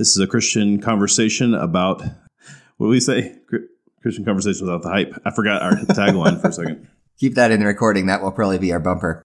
This 0.00 0.16
is 0.16 0.18
a 0.22 0.26
Christian 0.26 0.80
conversation 0.80 1.52
about 1.52 2.00
what 2.78 2.86
do 2.86 2.88
we 2.88 3.00
say? 3.00 3.36
Christian 4.00 4.24
conversation 4.24 4.64
without 4.64 4.80
the 4.80 4.88
hype. 4.88 5.12
I 5.26 5.30
forgot 5.30 5.60
our 5.60 5.72
tagline 5.92 6.40
for 6.40 6.48
a 6.48 6.52
second. 6.54 6.88
Keep 7.18 7.34
that 7.34 7.50
in 7.50 7.60
the 7.60 7.66
recording. 7.66 8.06
That 8.06 8.22
will 8.22 8.32
probably 8.32 8.56
be 8.56 8.72
our 8.72 8.80
bumper. 8.80 9.22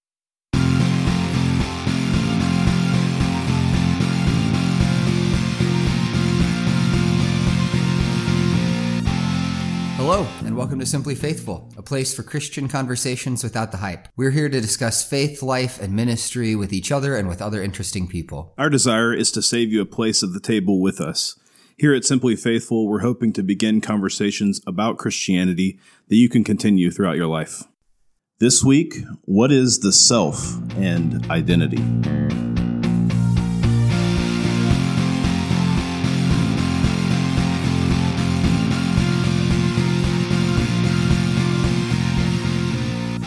Welcome 10.65 10.79
to 10.79 10.85
Simply 10.87 11.13
Faithful, 11.13 11.71
a 11.77 11.83
place 11.83 12.11
for 12.11 12.23
Christian 12.23 12.67
conversations 12.67 13.43
without 13.43 13.71
the 13.71 13.77
hype. 13.77 14.07
We're 14.15 14.31
here 14.31 14.49
to 14.49 14.59
discuss 14.59 15.07
faith, 15.07 15.43
life, 15.43 15.79
and 15.79 15.95
ministry 15.95 16.55
with 16.55 16.73
each 16.73 16.91
other 16.91 17.15
and 17.15 17.27
with 17.27 17.39
other 17.39 17.61
interesting 17.61 18.07
people. 18.07 18.51
Our 18.57 18.71
desire 18.71 19.13
is 19.13 19.31
to 19.33 19.43
save 19.43 19.71
you 19.71 19.79
a 19.79 19.85
place 19.85 20.23
at 20.23 20.33
the 20.33 20.39
table 20.39 20.81
with 20.81 20.99
us. 20.99 21.39
Here 21.77 21.93
at 21.93 22.03
Simply 22.03 22.35
Faithful, 22.35 22.87
we're 22.87 23.01
hoping 23.01 23.31
to 23.33 23.43
begin 23.43 23.79
conversations 23.79 24.59
about 24.65 24.97
Christianity 24.97 25.79
that 26.07 26.15
you 26.15 26.29
can 26.29 26.43
continue 26.43 26.89
throughout 26.89 27.15
your 27.15 27.27
life. 27.27 27.65
This 28.39 28.63
week, 28.63 28.95
what 29.21 29.51
is 29.51 29.81
the 29.81 29.91
self 29.91 30.57
and 30.77 31.29
identity? 31.29 32.44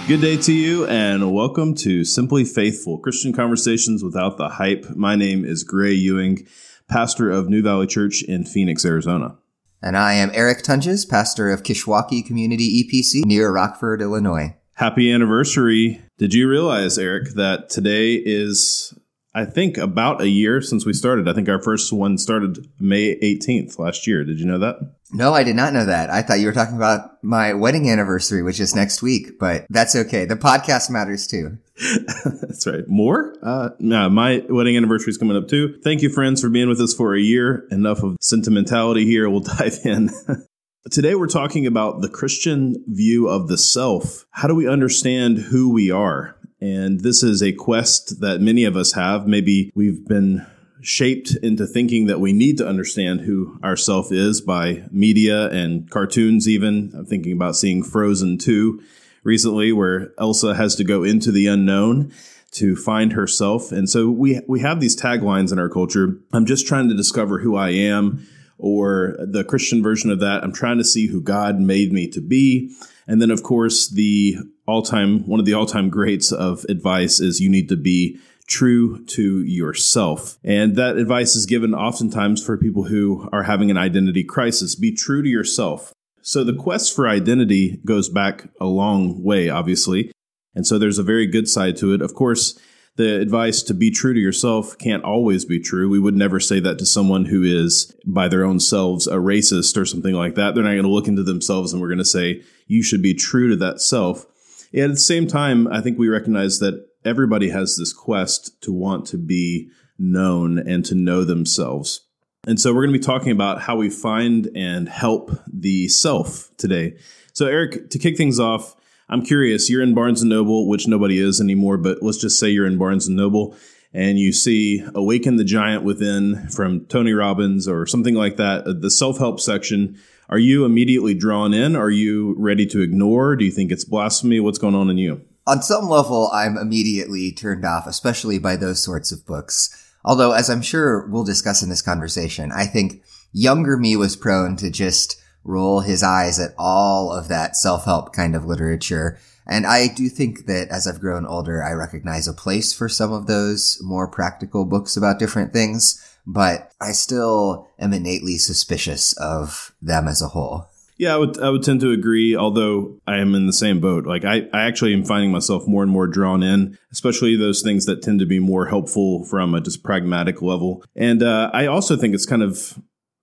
Good 0.09 0.23
day 0.23 0.39
to 0.39 0.55
you, 0.55 0.87
and 0.87 1.35
welcome 1.35 1.75
to 1.75 2.03
Simply 2.03 2.43
Faithful 2.43 2.97
Christian 2.97 3.35
Conversations 3.35 4.03
Without 4.03 4.39
the 4.39 4.49
Hype. 4.49 4.97
My 4.97 5.17
name 5.17 5.45
is 5.45 5.65
Gray 5.65 5.93
Ewing, 5.93 6.47
pastor 6.89 7.31
of 7.31 7.51
New 7.51 7.61
Valley 7.63 7.87
Church 7.87 8.23
in 8.23 8.47
Phoenix, 8.47 8.87
Arizona. 8.87 9.37
And 9.83 9.99
I 9.99 10.15
am 10.15 10.31
Eric 10.33 10.63
Tonjes, 10.63 11.07
pastor 11.07 11.51
of 11.51 11.63
Kishwaukee 11.63 12.27
Community 12.27 12.83
EPC 12.83 13.27
near 13.27 13.53
Rockford, 13.53 14.01
Illinois. 14.01 14.57
Happy 14.73 15.13
anniversary. 15.13 16.01
Did 16.17 16.33
you 16.33 16.49
realize, 16.49 16.97
Eric, 16.97 17.35
that 17.35 17.69
today 17.69 18.15
is 18.15 18.99
I 19.39 19.45
think 19.45 19.77
about 19.79 20.21
a 20.21 20.29
year 20.29 20.61
since 20.61 20.85
we 20.85 20.93
started. 20.93 21.29
I 21.29 21.33
think 21.33 21.49
our 21.49 21.63
first 21.63 21.93
one 21.93 22.19
started 22.19 22.69
May 22.81 23.15
18th 23.21 23.79
last 23.79 24.05
year. 24.05 24.25
Did 24.25 24.41
you 24.41 24.47
know 24.47 24.59
that? 24.59 24.95
No, 25.13 25.33
I 25.33 25.45
did 25.45 25.55
not 25.55 25.73
know 25.73 25.85
that. 25.85 26.11
I 26.11 26.23
thought 26.23 26.41
you 26.41 26.47
were 26.47 26.53
talking 26.53 26.75
about 26.75 27.23
my 27.23 27.55
wedding 27.55 27.89
anniversary, 27.89 28.43
which 28.43 28.59
is 28.59 28.75
next 28.75 29.01
week, 29.01 29.39
but 29.39 29.65
that's 29.71 29.95
okay. 29.95 30.25
The 30.25 30.35
podcast 30.35 30.91
matters 30.91 31.29
too. 31.29 31.57
that's 32.25 32.67
right. 32.67 32.89
More? 32.89 33.33
Uh, 33.41 33.71
no, 33.79 34.11
my 34.11 34.45
wedding 34.49 34.77
anniversary 34.77 35.13
is 35.13 35.19
coming 35.19 35.37
up 35.37 35.47
too. 35.47 35.79
Thank 35.85 36.03
you, 36.03 36.11
friends, 36.11 36.41
for 36.41 36.49
being 36.49 36.69
with 36.69 36.81
us 36.81 36.93
for 36.93 37.15
a 37.15 37.21
year. 37.21 37.69
Enough 37.71 38.03
of 38.03 38.17
sentimentality 38.21 39.05
here. 39.05 39.31
We'll 39.31 39.41
dive 39.59 39.79
in. 39.85 40.11
Today, 40.91 41.15
we're 41.15 41.29
talking 41.29 41.65
about 41.65 42.01
the 42.01 42.09
Christian 42.09 42.83
view 42.89 43.29
of 43.29 43.47
the 43.47 43.59
self. 43.59 44.27
How 44.31 44.49
do 44.49 44.55
we 44.57 44.67
understand 44.67 45.39
who 45.39 45.71
we 45.73 45.93
are? 45.93 46.38
And 46.61 47.01
this 47.01 47.23
is 47.23 47.43
a 47.43 47.53
quest 47.53 48.21
that 48.21 48.41
many 48.41 48.65
of 48.65 48.77
us 48.77 48.93
have. 48.93 49.27
Maybe 49.27 49.71
we've 49.75 50.07
been 50.07 50.47
shaped 50.81 51.37
into 51.43 51.67
thinking 51.67 52.07
that 52.07 52.21
we 52.21 52.33
need 52.33 52.59
to 52.59 52.67
understand 52.67 53.21
who 53.21 53.59
ourself 53.63 54.13
is 54.13 54.41
by 54.41 54.85
media 54.91 55.49
and 55.51 55.91
cartoons, 55.91 56.49
even. 56.49 56.93
I'm 56.97 57.07
thinking 57.07 57.33
about 57.33 57.57
seeing 57.57 57.83
Frozen 57.83 58.39
2 58.39 58.83
recently, 59.25 59.73
where 59.73 60.13
Elsa 60.19 60.55
has 60.55 60.75
to 60.77 60.85
go 60.85 61.03
into 61.03 61.33
the 61.33 61.47
unknown 61.47 62.13
to 62.53 62.77
find 62.77 63.13
herself. 63.13 63.73
And 63.73 63.89
so 63.91 64.09
we, 64.09 64.41
we 64.49 64.61
have 64.61 64.81
these 64.81 65.01
taglines 65.01 65.53
in 65.53 65.59
our 65.59 65.69
culture. 65.69 66.19
I'm 66.33 66.47
just 66.47 66.67
trying 66.67 66.89
to 66.89 66.97
discover 66.97 67.41
who 67.41 67.57
I 67.57 67.71
am, 67.71 68.27
or 68.57 69.17
the 69.19 69.45
Christian 69.45 69.83
version 69.83 70.11
of 70.11 70.21
that. 70.21 70.43
I'm 70.43 70.53
trying 70.53 70.79
to 70.79 70.85
see 70.85 71.07
who 71.07 71.21
God 71.21 71.61
made 71.61 71.93
me 71.93 72.09
to 72.09 72.21
be. 72.21 72.75
And 73.07 73.23
then, 73.23 73.31
of 73.31 73.43
course, 73.43 73.89
the 73.89 74.37
all 74.69 74.83
time, 74.83 75.27
one 75.27 75.41
of 75.41 75.47
the 75.47 75.55
all 75.55 75.67
time 75.67 75.89
greats 75.89 76.31
of 76.31 76.65
advice 76.69 77.19
is 77.19 77.41
you 77.41 77.49
need 77.49 77.69
to 77.71 77.77
be 77.77 78.21
true 78.47 79.05
to 79.07 79.43
yourself. 79.43 80.39
And 80.45 80.77
that 80.77 80.97
advice 80.97 81.35
is 81.35 81.47
given 81.47 81.75
oftentimes 81.75 82.45
for 82.45 82.57
people 82.57 82.85
who 82.85 83.29
are 83.33 83.45
having 83.45 83.71
an 83.71 83.77
identity 83.77 84.25
crisis. 84.25 84.75
Be 84.75 84.95
true 84.95 85.23
to 85.23 85.29
yourself. 85.29 85.93
So 86.23 86.45
the 86.45 86.55
quest 86.55 86.95
for 86.95 87.09
identity 87.09 87.81
goes 87.85 88.09
back 88.09 88.49
a 88.61 88.67
long 88.67 89.23
way, 89.23 89.49
obviously. 89.49 90.13
And 90.55 90.67
so 90.67 90.79
there's 90.79 90.99
a 90.99 91.03
very 91.03 91.27
good 91.27 91.49
side 91.49 91.77
to 91.79 91.95
it. 91.95 92.03
Of 92.03 92.15
course, 92.15 92.59
the 92.97 93.21
advice 93.21 93.63
to 93.63 93.75
be 93.75 93.91
true 93.91 94.13
to 94.13 94.21
yourself 94.21 94.77
can't 94.77 95.05
always 95.05 95.45
be 95.45 95.61
true. 95.61 95.89
We 95.89 96.01
would 96.01 96.17
never 96.17 96.41
say 96.41 96.61
that 96.61 96.79
to 96.79 96.87
someone 96.87 97.27
who 97.27 97.43
is 97.43 97.95
by 98.05 98.29
their 98.29 98.45
own 98.45 98.61
selves 98.61 99.07
a 99.07 99.15
racist 99.15 99.81
or 99.81 99.87
something 99.87 100.15
like 100.15 100.35
that. 100.35 100.55
They're 100.55 100.65
not 100.65 100.71
going 100.71 100.83
to 100.83 100.89
look 100.89 101.09
into 101.09 101.23
themselves 101.23 101.73
and 101.73 101.81
we're 101.81 101.89
going 101.89 101.99
to 101.99 102.05
say, 102.05 102.43
you 102.67 102.83
should 102.83 103.03
be 103.03 103.15
true 103.15 103.49
to 103.49 103.57
that 103.57 103.81
self. 103.81 104.27
And 104.73 104.85
at 104.85 104.91
the 104.91 104.97
same 104.97 105.27
time, 105.27 105.67
I 105.69 105.81
think 105.81 105.99
we 105.99 106.09
recognize 106.09 106.59
that 106.59 106.87
everybody 107.05 107.51
has 107.51 107.77
this 107.77 107.93
quest 107.93 108.61
to 108.63 108.73
want 108.73 109.07
to 109.07 109.19
be 109.19 109.71
known 109.99 110.59
and 110.59 110.85
to 110.87 110.95
know 110.95 111.25
themselves. 111.25 112.03
And 112.47 112.61
so 112.61 112.73
we're 112.73 112.87
going 112.87 112.95
to 112.95 112.99
be 112.99 113.05
talking 113.05 113.33
about 113.33 113.63
how 113.63 113.77
we 113.77 113.91
find 113.91 114.49
and 114.55 114.89
help 114.89 115.31
the 115.53 115.89
self 115.89 116.51
today. 116.57 116.97
So, 117.33 117.47
Eric, 117.47 117.91
to 117.91 117.99
kick 117.99 118.17
things 118.17 118.39
off, 118.39 118.75
I'm 119.09 119.23
curious. 119.23 119.71
You're 119.71 119.83
in 119.83 119.95
Barnes 119.95 120.23
and 120.23 120.31
Noble, 120.31 120.69
which 120.69 120.87
nobody 120.87 121.19
is 121.19 121.41
anymore, 121.41 121.79
but 121.79 122.03
let's 122.03 122.19
just 122.19 122.39
say 122.39 122.49
you're 122.49 122.67
in 122.67 122.79
Barnes 122.79 123.07
and 123.07 123.17
Noble 123.17 123.57
and 123.93 124.19
you 124.19 124.33
see 124.33 124.85
Awaken 124.95 125.37
the 125.37 125.45
Giant 125.45 125.83
Within 125.83 126.49
from 126.49 126.85
Tony 126.87 127.13
Robbins 127.13 127.67
or 127.67 127.87
something 127.87 128.15
like 128.15 128.37
that, 128.37 128.67
uh, 128.67 128.75
the 128.79 128.91
self 128.91 129.19
help 129.19 129.41
section 129.41 129.99
are 130.29 130.39
you 130.39 130.65
immediately 130.65 131.15
drawn 131.15 131.55
in? 131.55 131.75
Are 131.75 131.91
you 131.91 132.35
ready 132.39 132.67
to 132.67 132.83
ignore? 132.83 133.35
Do 133.35 133.45
you 133.45 133.51
think 133.51 133.73
it's 133.73 133.85
blasphemy? 133.85 134.41
What's 134.41 134.59
going 134.59 134.75
on 134.75 134.91
in 134.91 134.99
you? 134.99 135.23
On 135.47 135.63
some 135.63 135.89
level, 135.89 136.31
I'm 136.33 136.59
immediately 136.59 137.33
turned 137.33 137.65
off, 137.65 137.87
especially 137.87 138.39
by 138.39 138.57
those 138.57 138.83
sorts 138.83 139.11
of 139.11 139.25
books. 139.25 139.93
Although, 140.05 140.33
as 140.33 140.51
I'm 140.51 140.61
sure 140.61 141.07
we'll 141.07 141.25
discuss 141.25 141.63
in 141.63 141.71
this 141.71 141.81
conversation, 141.81 142.53
I 142.53 142.67
think 142.67 143.03
younger 143.33 143.79
me 143.79 143.97
was 143.97 144.17
prone 144.17 144.57
to 144.57 144.71
just 144.71 145.19
roll 145.45 145.81
his 145.81 146.03
eyes 146.03 146.39
at 146.39 146.55
all 146.59 147.11
of 147.11 147.29
that 147.29 147.57
self-help 147.57 148.13
kind 148.13 148.37
of 148.37 148.45
literature. 148.45 149.19
And 149.47 149.67
I 149.67 149.89
do 149.89 150.11
think 150.11 150.45
that 150.45 150.69
as 150.69 150.87
I've 150.87 151.01
grown 151.01 151.25
older, 151.25 151.65
I 151.65 151.73
recognize 151.73 152.29
a 152.29 152.35
place 152.35 152.75
for 152.75 152.91
some 152.91 153.13
of 153.13 153.27
those 153.27 153.79
more 153.83 154.07
practical 154.07 154.67
books 154.67 154.95
about 154.95 155.19
different 155.19 155.55
things 155.55 156.05
but 156.29 156.73
I 156.79 156.93
still 156.93 157.69
am 157.79 157.95
innately 157.95 158.37
suspicious 158.37 159.15
of 159.15 159.75
them 159.81 160.07
as 160.07 160.21
a 160.21 160.29
whole. 160.29 160.69
Yeah, 160.99 161.15
I 161.15 161.17
would 161.17 161.41
I 161.41 161.49
would 161.49 161.63
tend 161.63 161.81
to 161.81 161.93
agree, 161.93 162.37
although 162.37 163.01
I 163.07 163.19
am 163.19 163.35
in 163.35 163.47
the 163.47 163.53
same 163.53 163.81
boat. 163.81 164.05
Like 164.05 164.25
I, 164.25 164.49
I 164.53 164.67
actually 164.67 164.93
am 164.93 165.05
finding 165.05 165.31
myself 165.31 165.67
more 165.67 165.83
and 165.83 165.91
more 165.91 166.07
drawn 166.07 166.43
in, 166.43 166.77
especially 166.93 167.35
those 167.37 167.63
things 167.63 167.87
that 167.87 168.03
tend 168.03 168.19
to 168.19 168.27
be 168.27 168.41
more 168.41 168.67
helpful 168.67 169.25
from 169.25 169.55
a 169.55 169.61
just 169.61 169.83
pragmatic 169.83 170.43
level. 170.43 170.85
And 170.95 171.23
uh, 171.23 171.51
I 171.55 171.67
also 171.67 171.97
think 171.97 172.15
it's 172.15 172.27
kind 172.27 172.43
of 172.43 172.79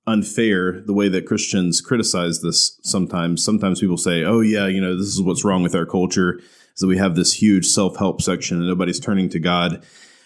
unfair 0.08 0.82
the 0.86 0.94
way 0.94 1.10
that 1.10 1.26
Christians 1.26 1.82
criticize 1.82 2.42
this 2.42 2.80
sometimes. 2.84 3.44
Sometimes 3.44 3.82
people 3.82 3.98
say, 3.98 4.24
oh, 4.24 4.40
yeah, 4.40 4.68
you 4.68 4.80
know, 4.80 4.98
this 4.98 5.08
is 5.08 5.22
what's 5.22 5.44
wrong 5.44 5.62
with 5.62 5.76
our 5.76 5.86
culture, 5.86 6.40
is 6.40 6.80
that 6.80 6.88
we 6.88 6.98
have 6.98 7.16
this 7.16 7.34
huge 7.34 7.66
self 7.66 7.98
help 7.98 8.22
section 8.22 8.58
and 8.58 8.68
nobody's 8.68 9.00
turning 9.00 9.30
to 9.30 9.40
God. 9.40 9.84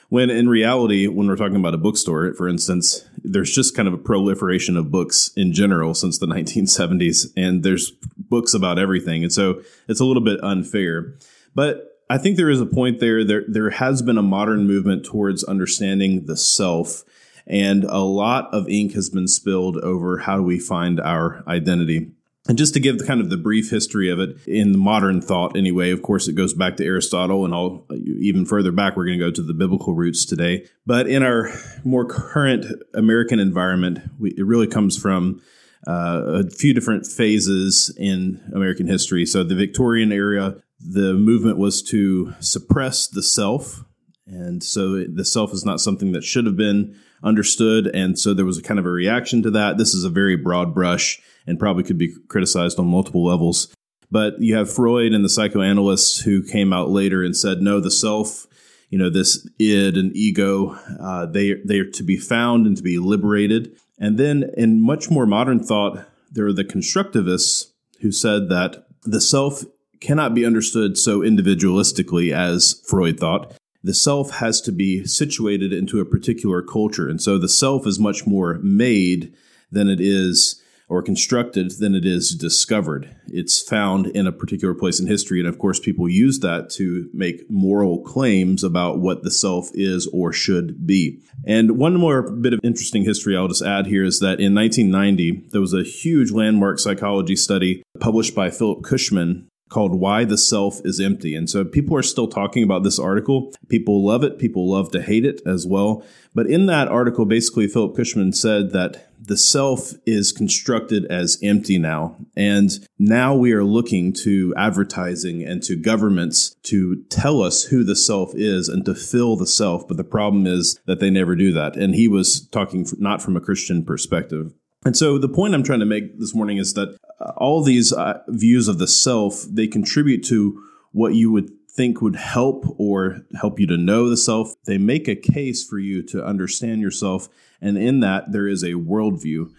When 0.10 0.32
in 0.32 0.50
reality, 0.50 1.08
when 1.08 1.28
we're 1.28 1.36
talking 1.36 1.56
about 1.56 1.76
a 1.76 1.78
bookstore, 1.78 2.34
for 2.34 2.48
instance, 2.50 3.08
there's 3.24 3.54
just 3.54 3.76
kind 3.76 3.88
of 3.88 3.94
a 3.94 3.98
proliferation 3.98 4.76
of 4.76 4.92
books 4.92 5.32
in 5.38 5.54
general 5.54 5.94
since 5.94 6.18
the 6.18 6.26
1970s, 6.28 7.32
and 7.38 7.64
there's 7.64 7.92
books 8.18 8.54
about 8.54 8.80
everything. 8.80 9.24
And 9.24 9.32
so 9.32 9.62
it's 9.88 10.00
a 10.00 10.06
little 10.06 10.24
bit 10.24 10.44
unfair. 10.44 11.16
But 11.54 12.00
I 12.10 12.18
think 12.18 12.38
there 12.38 12.50
is 12.50 12.60
a 12.60 12.66
point 12.66 13.00
there. 13.00 13.24
There, 13.24 13.44
there 13.48 13.70
has 13.70 14.02
been 14.02 14.18
a 14.18 14.24
modern 14.24 14.66
movement 14.66 15.06
towards 15.06 15.44
understanding 15.44 16.26
the 16.26 16.38
self, 16.38 17.04
and 17.46 17.84
a 17.84 18.00
lot 18.00 18.52
of 18.52 18.68
ink 18.68 18.94
has 18.94 19.12
been 19.12 19.28
spilled 19.28 19.78
over 19.78 20.20
how 20.20 20.38
do 20.38 20.44
we 20.44 20.60
find 20.60 21.00
our 21.00 21.44
identity. 21.48 22.12
And 22.50 22.58
just 22.58 22.74
to 22.74 22.80
give 22.80 22.98
the 22.98 23.06
kind 23.06 23.22
of 23.22 23.30
the 23.30 23.38
brief 23.38 23.70
history 23.70 24.10
of 24.10 24.20
it 24.20 24.36
in 24.48 24.72
the 24.72 24.80
modern 24.80 25.22
thought, 25.22 25.56
anyway, 25.56 25.92
of 25.92 26.02
course, 26.02 26.28
it 26.28 26.34
goes 26.34 26.56
back 26.56 26.78
to 26.78 26.84
Aristotle 26.84 27.46
and 27.46 27.54
all 27.54 27.86
even 27.94 28.44
further 28.44 28.72
back, 28.72 28.98
we're 28.98 29.06
going 29.06 29.20
to 29.20 29.24
go 29.24 29.30
to 29.30 29.44
the 29.44 29.54
biblical 29.54 29.94
roots 29.94 30.26
today. 30.26 30.66
But 30.84 31.08
in 31.08 31.22
our 31.22 31.52
more 31.84 32.06
current 32.06 32.66
American 32.96 33.40
environment, 33.40 34.00
we, 34.18 34.32
it 34.32 34.44
really 34.48 34.66
comes 34.66 34.98
from 34.98 35.44
uh, 35.88 36.22
a 36.26 36.50
few 36.50 36.74
different 36.74 37.06
phases 37.06 37.96
in 37.96 38.42
American 38.56 38.88
history. 38.88 39.28
So 39.28 39.44
the 39.44 39.54
Victorian 39.54 40.12
era, 40.12 40.56
the 40.80 41.14
movement 41.14 41.60
was 41.60 41.84
to 41.84 42.34
suppress 42.40 43.08
the 43.08 43.22
self. 43.22 43.84
And 44.26 44.64
so 44.64 45.04
the 45.04 45.24
self 45.24 45.54
is 45.54 45.66
not 45.66 45.82
something 45.82 46.14
that 46.14 46.24
should 46.24 46.48
have 46.48 46.58
been 46.58 47.00
understood. 47.24 47.88
And 47.88 48.18
so 48.18 48.34
there 48.34 48.46
was 48.46 48.58
a 48.58 48.64
kind 48.64 48.80
of 48.80 48.86
a 48.86 48.92
reaction 48.92 49.42
to 49.44 49.52
that. 49.52 49.78
This 49.78 49.94
is 49.94 50.04
a 50.04 50.10
very 50.10 50.36
broad 50.36 50.74
brush 50.74 51.22
and 51.46 51.60
probably 51.60 51.84
could 51.84 51.98
be 51.98 52.16
criticized 52.28 52.80
on 52.80 52.88
multiple 52.88 53.26
levels. 53.26 53.74
But 54.12 54.42
you 54.42 54.56
have 54.56 54.72
Freud 54.72 55.14
and 55.14 55.24
the 55.24 55.30
psychoanalysts 55.30 56.22
who 56.22 56.44
came 56.44 56.74
out 56.74 56.90
later 56.90 57.24
and 57.24 57.36
said, 57.36 57.62
no, 57.62 57.80
the 57.80 57.92
self 57.92 58.48
you 58.90 58.98
know, 58.98 59.10
this 59.10 59.48
id 59.60 59.98
and 59.98 60.16
ego, 60.16 60.72
uh, 61.00 61.26
they, 61.26 61.54
they 61.66 61.80
are 61.80 61.90
to 61.92 62.04
be 62.04 62.18
found 62.18 62.66
and 62.66 62.76
to 62.78 62.84
be 62.84 62.98
liberated. 62.98 63.76
And 64.00 64.18
then 64.18 64.52
in 64.58 64.82
much 64.82 65.10
more 65.10 65.26
modern 65.26 65.64
thought, 65.64 66.06
there 66.32 66.46
are 66.48 66.54
the 66.54 66.64
constructivists 66.64 67.72
who 68.02 68.12
said 68.12 68.50
that 68.50 68.88
the 69.04 69.22
self 69.22 69.64
cannot 70.00 70.34
be 70.34 70.46
understood 70.46 70.98
so 70.98 71.20
individualistically 71.20 72.34
as 72.34 72.82
Freud 72.88 73.20
thought. 73.20 73.54
The 73.84 73.94
self 73.94 74.32
has 74.38 74.62
to 74.62 74.72
be 74.72 75.06
situated 75.06 75.72
into 75.72 76.00
a 76.00 76.06
particular 76.06 76.62
culture. 76.62 77.08
And 77.08 77.22
so 77.22 77.38
the 77.38 77.50
self 77.50 77.88
is 77.88 78.00
much 78.00 78.28
more 78.28 78.60
made 78.62 79.34
than 79.72 79.90
it 79.90 80.02
is 80.02 80.62
or 80.90 81.04
constructed 81.04 81.72
than 81.80 81.94
it 81.94 82.04
is 82.04 82.36
discovered. 82.36 83.16
It's 83.28 83.62
found 83.62 84.08
in 84.08 84.26
a 84.26 84.32
particular 84.32 84.74
place 84.74 85.00
in 85.00 85.06
history. 85.06 85.40
And 85.40 85.48
of 85.48 85.60
course, 85.60 85.80
people 85.80 86.10
use 86.10 86.40
that 86.40 86.72
to 86.72 87.10
make 87.14 87.50
moral 87.50 88.02
claims 88.02 88.64
about 88.64 89.00
what 89.00 89.22
the 89.22 89.30
self 89.30 89.70
is 89.76 90.10
or 90.12 90.34
should 90.34 90.88
be. 90.88 91.22
And 91.46 91.78
one 91.78 91.96
more 91.96 92.32
bit 92.32 92.54
of 92.54 92.60
interesting 92.64 93.04
history 93.04 93.38
I'll 93.38 93.48
just 93.48 93.62
add 93.62 93.86
here 93.86 94.04
is 94.04 94.20
that 94.20 94.40
in 94.40 94.56
1990, 94.56 95.50
there 95.52 95.62
was 95.62 95.76
a 95.76 95.84
huge 95.84 96.32
landmark 96.32 96.80
psychology 96.80 97.36
study 97.36 97.84
published 98.00 98.34
by 98.34 98.50
Philip 98.50 98.84
Cushman 98.84 99.49
called 99.70 100.00
Why 100.00 100.26
the 100.26 100.38
Self 100.38 100.82
is 100.84 101.00
Empty. 101.00 101.36
And 101.36 101.50
so 101.50 101.64
people 101.64 101.96
are 101.96 102.04
still 102.04 102.28
talking 102.28 102.64
about 102.64 102.84
this 102.84 103.00
article. 103.00 103.54
People 103.68 104.06
love 104.06 104.24
it. 104.24 104.40
People 104.40 104.70
love 104.70 104.92
to 104.92 105.02
hate 105.02 105.26
it 105.26 105.42
as 105.46 105.66
well. 105.66 106.04
But 106.34 106.48
in 106.48 106.66
that 106.68 106.88
article, 106.88 107.26
basically, 107.26 107.68
Philip 107.68 107.96
Cushman 107.96 108.34
said 108.34 108.72
that 108.72 109.10
the 109.22 109.38
self 109.38 109.94
is 110.06 110.32
constructed 110.32 111.06
as 111.06 111.38
empty 111.44 111.78
now. 111.78 112.18
And 112.36 112.72
now 112.98 113.36
we 113.36 113.52
are 113.54 113.64
looking 113.64 114.14
to 114.24 114.54
advertising 114.58 115.44
and 115.44 115.62
to 115.64 115.76
governments 115.76 116.56
to 116.64 117.04
tell 117.10 117.42
us 117.42 117.66
who 117.66 117.84
the 117.84 117.96
self 117.96 118.32
is 118.34 118.70
and 118.70 118.86
to 118.86 118.96
fill 118.96 119.36
the 119.36 119.48
self. 119.48 119.88
But 119.88 119.98
the 119.98 120.04
problem 120.04 120.48
is 120.48 120.80
that 120.86 121.00
they 121.00 121.10
never 121.10 121.36
do 121.36 121.52
that. 121.54 121.76
And 121.76 121.96
he 121.96 122.08
was 122.08 122.48
talking 122.48 122.88
not 122.98 123.22
from 123.22 123.36
a 123.36 123.42
Christian 123.42 123.84
perspective. 123.84 124.54
And 124.86 124.96
so 124.96 125.18
the 125.18 125.30
point 125.30 125.54
I'm 125.54 125.64
trying 125.64 125.82
to 125.82 125.86
make 125.86 126.20
this 126.20 126.34
morning 126.34 126.58
is 126.58 126.74
that 126.74 126.98
uh, 127.20 127.32
all 127.38 127.64
these 127.64 127.92
uh, 127.92 128.22
views 128.28 128.68
of 128.68 128.80
the 128.80 128.88
self, 128.88 129.44
they 129.44 129.68
contribute 129.68 130.24
to 130.26 130.62
what 130.92 131.16
you 131.16 131.32
would 131.32 131.52
think 131.70 132.02
would 132.02 132.16
help 132.16 132.66
or 132.78 133.22
help 133.40 133.60
you 133.60 133.68
to 133.68 133.78
know 133.78 134.10
the 134.10 134.18
self. 134.18 134.54
They 134.66 134.78
make 134.78 135.08
a 135.08 135.16
case 135.16 135.64
for 135.64 135.80
you 135.80 136.02
to 136.08 136.26
understand 136.26 136.82
yourself. 136.82 137.28
And 137.62 137.78
in 137.78 138.00
that, 138.00 138.32
there 138.32 138.48
is 138.48 138.64
a 138.64 138.74
worldview. 138.74 139.52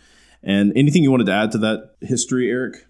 And 0.43 0.73
anything 0.75 1.03
you 1.03 1.11
wanted 1.11 1.27
to 1.27 1.35
add 1.35 1.53
to 1.53 1.59
that 1.59 1.97
history, 2.01 2.51
Eric? 2.51 2.87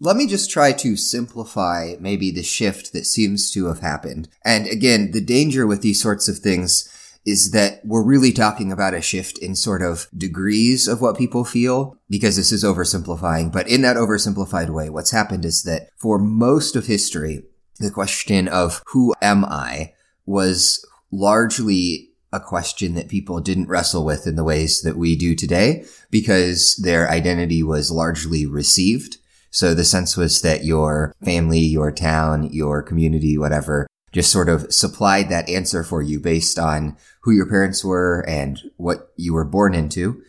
Let 0.00 0.16
me 0.16 0.26
just 0.26 0.50
try 0.50 0.72
to 0.72 0.96
simplify 0.96 1.94
maybe 2.00 2.30
the 2.30 2.42
shift 2.42 2.92
that 2.92 3.06
seems 3.06 3.50
to 3.52 3.66
have 3.66 3.80
happened. 3.80 4.28
And 4.44 4.66
again, 4.66 5.12
the 5.12 5.20
danger 5.20 5.66
with 5.66 5.82
these 5.82 6.00
sorts 6.00 6.28
of 6.28 6.38
things 6.38 6.90
is 7.24 7.52
that 7.52 7.80
we're 7.84 8.04
really 8.04 8.32
talking 8.32 8.70
about 8.70 8.94
a 8.94 9.00
shift 9.00 9.38
in 9.38 9.56
sort 9.56 9.82
of 9.82 10.06
degrees 10.16 10.86
of 10.86 11.00
what 11.00 11.16
people 11.16 11.44
feel 11.44 11.96
because 12.08 12.36
this 12.36 12.52
is 12.52 12.64
oversimplifying. 12.64 13.50
But 13.50 13.68
in 13.68 13.82
that 13.82 13.96
oversimplified 13.96 14.70
way, 14.70 14.90
what's 14.90 15.10
happened 15.10 15.44
is 15.44 15.62
that 15.62 15.88
for 15.96 16.18
most 16.18 16.76
of 16.76 16.86
history, 16.86 17.42
the 17.78 17.90
question 17.90 18.46
of 18.46 18.82
who 18.88 19.14
am 19.22 19.44
I 19.44 19.94
was 20.26 20.84
largely 21.10 22.10
a 22.32 22.40
question 22.40 22.94
that 22.94 23.08
people 23.08 23.40
didn't 23.40 23.68
wrestle 23.68 24.04
with 24.04 24.26
in 24.26 24.36
the 24.36 24.44
ways 24.44 24.82
that 24.82 24.96
we 24.96 25.16
do 25.16 25.34
today 25.34 25.84
because 26.10 26.76
their 26.82 27.08
identity 27.08 27.62
was 27.62 27.92
largely 27.92 28.44
received. 28.44 29.18
So 29.50 29.72
the 29.72 29.84
sense 29.84 30.16
was 30.16 30.42
that 30.42 30.64
your 30.64 31.14
family, 31.24 31.60
your 31.60 31.92
town, 31.92 32.52
your 32.52 32.82
community, 32.82 33.38
whatever, 33.38 33.86
just 34.14 34.30
sort 34.30 34.48
of 34.48 34.72
supplied 34.72 35.28
that 35.28 35.48
answer 35.48 35.82
for 35.82 36.00
you 36.00 36.20
based 36.20 36.58
on 36.58 36.96
who 37.22 37.32
your 37.32 37.46
parents 37.46 37.84
were 37.84 38.24
and 38.28 38.60
what 38.76 39.10
you 39.16 39.34
were 39.34 39.44
born 39.44 39.74
into. 39.74 40.22